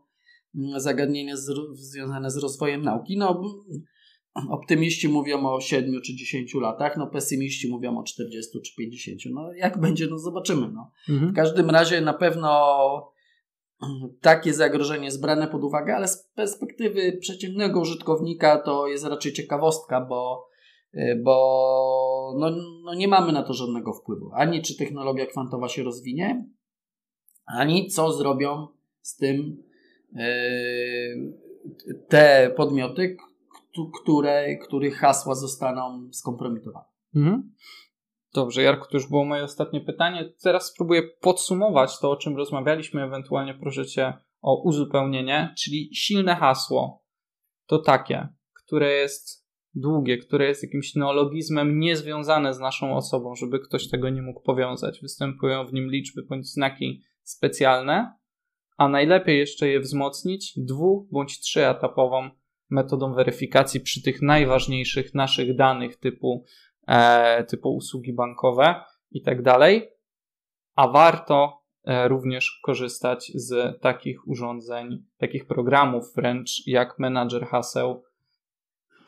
mm, 0.55 0.81
zagadnienia 0.81 1.37
z, 1.37 1.51
związane 1.73 2.31
z 2.31 2.37
rozwojem 2.37 2.83
nauki. 2.83 3.19
No, 3.19 3.43
optymiści 4.51 5.09
mówią 5.09 5.47
o 5.47 5.61
7 5.61 6.01
czy 6.05 6.17
10 6.17 6.55
latach, 6.55 6.97
no 6.97 7.07
pesymiści 7.07 7.71
mówią 7.71 7.99
o 7.99 8.03
40 8.03 8.61
czy 8.61 8.77
50. 8.77 9.21
No 9.35 9.53
jak 9.53 9.81
będzie, 9.81 10.07
no 10.07 10.19
zobaczymy. 10.19 10.69
No. 10.73 10.91
Mhm. 11.09 11.33
W 11.33 11.37
każdym 11.37 11.71
razie 11.71 12.01
na 12.01 12.15
pewno 12.15 13.13
takie 14.21 14.55
zagrożenie 14.55 15.05
jest 15.05 15.21
brane 15.21 15.49
pod 15.49 15.65
uwagę, 15.65 15.97
ale 15.97 16.09
z 16.09 16.31
perspektywy 16.35 17.19
przeciętnego 17.21 17.81
użytkownika 17.81 18.59
to 18.59 18.87
jest 18.87 19.05
raczej 19.05 19.33
ciekawostka, 19.33 20.01
bo, 20.01 20.49
bo 21.25 21.37
no, 22.39 22.51
no 22.85 22.95
nie 22.95 23.09
mamy 23.09 23.33
na 23.33 23.43
to 23.43 23.55
żadnego 23.55 23.93
wpływu. 23.93 24.31
Ani 24.35 24.63
czy 24.63 24.77
technologia 24.77 25.27
kwantowa 25.27 25.69
się 25.69 25.83
rozwinie, 25.83 26.47
ani 27.47 27.87
co 27.87 28.13
zrobią 28.13 28.69
z 29.01 29.17
tym 29.17 29.63
yy, 30.13 30.23
te 32.09 32.55
podmioty, 32.57 33.17
które, 34.03 34.57
których 34.57 34.97
hasła 34.97 35.35
zostaną 35.35 36.09
skompromitowane. 36.13 36.87
Mhm. 37.15 37.53
Dobrze, 38.35 38.63
Jarku, 38.63 38.87
to 38.91 38.97
już 38.97 39.09
było 39.09 39.25
moje 39.25 39.45
ostatnie 39.45 39.81
pytanie. 39.81 40.33
Teraz 40.43 40.67
spróbuję 40.67 41.03
podsumować 41.03 41.99
to, 41.99 42.11
o 42.11 42.17
czym 42.17 42.37
rozmawialiśmy, 42.37 43.03
ewentualnie 43.03 43.55
proszę 43.55 43.87
Cię 43.87 44.13
o 44.41 44.63
uzupełnienie, 44.63 45.55
czyli 45.59 45.91
silne 45.95 46.37
hasło 46.37 47.05
to 47.67 47.79
takie, 47.79 48.29
które 48.65 48.93
jest 48.93 49.42
długie, 49.75 50.19
które 50.19 50.47
jest 50.47 50.63
jakimś 50.63 50.95
neologizmem 50.95 51.79
niezwiązane 51.79 52.55
z 52.55 52.59
naszą 52.59 52.97
osobą, 52.97 53.35
żeby 53.35 53.61
ktoś 53.61 53.89
tego 53.89 54.11
nie 54.11 54.23
mógł 54.23 54.43
powiązać. 54.43 55.01
Występują 55.01 55.67
w 55.67 55.73
nim 55.73 55.91
liczby 55.91 56.23
bądź 56.23 56.47
znaki 56.47 57.03
specjalne, 57.23 58.17
a 58.77 58.89
najlepiej 58.89 59.39
jeszcze 59.39 59.69
je 59.69 59.81
wzmocnić 59.81 60.53
dwu- 60.57 61.09
bądź 61.11 61.41
trzyetapową 61.41 62.31
metodą 62.71 63.15
weryfikacji 63.15 63.81
przy 63.81 64.03
tych 64.03 64.23
najważniejszych 64.23 65.15
naszych 65.15 65.57
danych 65.57 65.97
typu, 65.97 66.45
e, 66.87 67.45
typu 67.45 67.75
usługi 67.75 68.13
bankowe 68.13 68.85
i 69.11 69.23
tak 69.23 69.43
dalej. 69.43 69.89
A 70.75 70.89
warto 70.89 71.63
e, 71.85 72.09
również 72.09 72.61
korzystać 72.63 73.33
z 73.35 73.81
takich 73.81 74.29
urządzeń, 74.29 75.05
takich 75.19 75.47
programów 75.47 76.05
wręcz 76.17 76.67
jak 76.67 76.99
menadżer 76.99 77.47
haseł. 77.47 78.03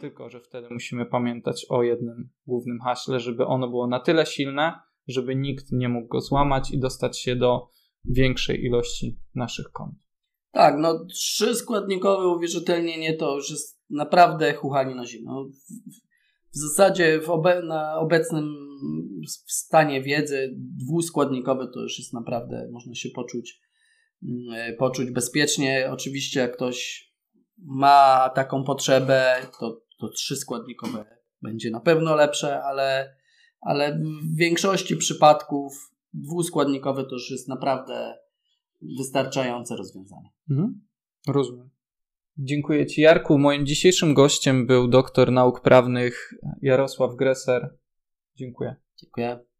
Tylko, 0.05 0.31
że 0.31 0.41
wtedy 0.41 0.69
musimy 0.71 1.07
pamiętać 1.07 1.67
o 1.69 1.83
jednym 1.83 2.31
głównym 2.47 2.81
haśle, 2.81 3.21
żeby 3.21 3.47
ono 3.47 3.69
było 3.69 3.87
na 3.87 4.01
tyle 4.01 4.27
silne, 4.27 4.73
żeby 5.07 5.37
nikt 5.37 5.73
nie 5.73 5.89
mógł 5.89 6.09
go 6.09 6.21
złamać 6.21 6.71
i 6.71 6.79
dostać 6.79 7.21
się 7.21 7.37
do 7.37 7.69
większej 8.05 8.65
ilości 8.65 9.19
naszych 9.35 9.71
kont. 9.73 9.95
Tak, 10.53 10.75
no 10.79 11.05
trzy 11.05 11.55
składnikowe 11.55 12.29
uwierzytelnienie 12.29 13.17
to 13.17 13.37
już 13.37 13.51
jest 13.51 13.81
naprawdę 13.91 14.55
chuchanie 14.55 14.95
na 14.95 15.07
zimno. 15.07 15.45
W 16.55 16.57
zasadzie 16.57 17.21
w 17.21 17.31
obe 17.31 17.63
na 17.63 17.99
obecnym 17.99 18.55
stanie 19.47 20.03
wiedzy 20.03 20.55
dwuskładnikowe 20.57 21.69
to 21.75 21.81
już 21.81 21.99
jest 21.99 22.13
naprawdę, 22.13 22.69
można 22.73 22.95
się 22.95 23.09
poczuć, 23.15 23.61
mm, 24.23 24.77
poczuć 24.77 25.11
bezpiecznie. 25.11 25.89
Oczywiście 25.93 26.41
jak 26.41 26.57
ktoś 26.57 27.05
ma 27.59 28.31
taką 28.35 28.65
potrzebę, 28.65 29.37
to, 29.61 29.84
to 29.99 30.09
trzyskładnikowe 30.09 31.05
będzie 31.43 31.71
na 31.71 31.81
pewno 31.81 32.15
lepsze, 32.15 32.63
ale, 32.63 33.17
ale 33.61 33.99
w 34.33 34.37
większości 34.37 34.97
przypadków 34.97 35.95
dwuskładnikowe 36.15 37.05
to 37.05 37.13
już 37.13 37.31
jest 37.31 37.49
naprawdę 37.49 38.15
wystarczające 38.99 39.77
rozwiązanie. 39.77 40.31
Mhm. 40.51 40.81
Rozumiem. 41.29 41.71
Dziękuję 42.39 42.87
Ci, 42.87 43.01
Jarku. 43.01 43.39
Moim 43.39 43.67
dzisiejszym 43.67 44.15
gościem 44.15 44.67
był 44.67 44.89
doktor 44.89 45.33
nauk 45.33 45.61
prawnych 45.61 46.35
Jarosław 46.63 47.17
Greser. 47.17 47.77
Dziękuję. 48.37 48.77
Dziękuję. 48.97 49.54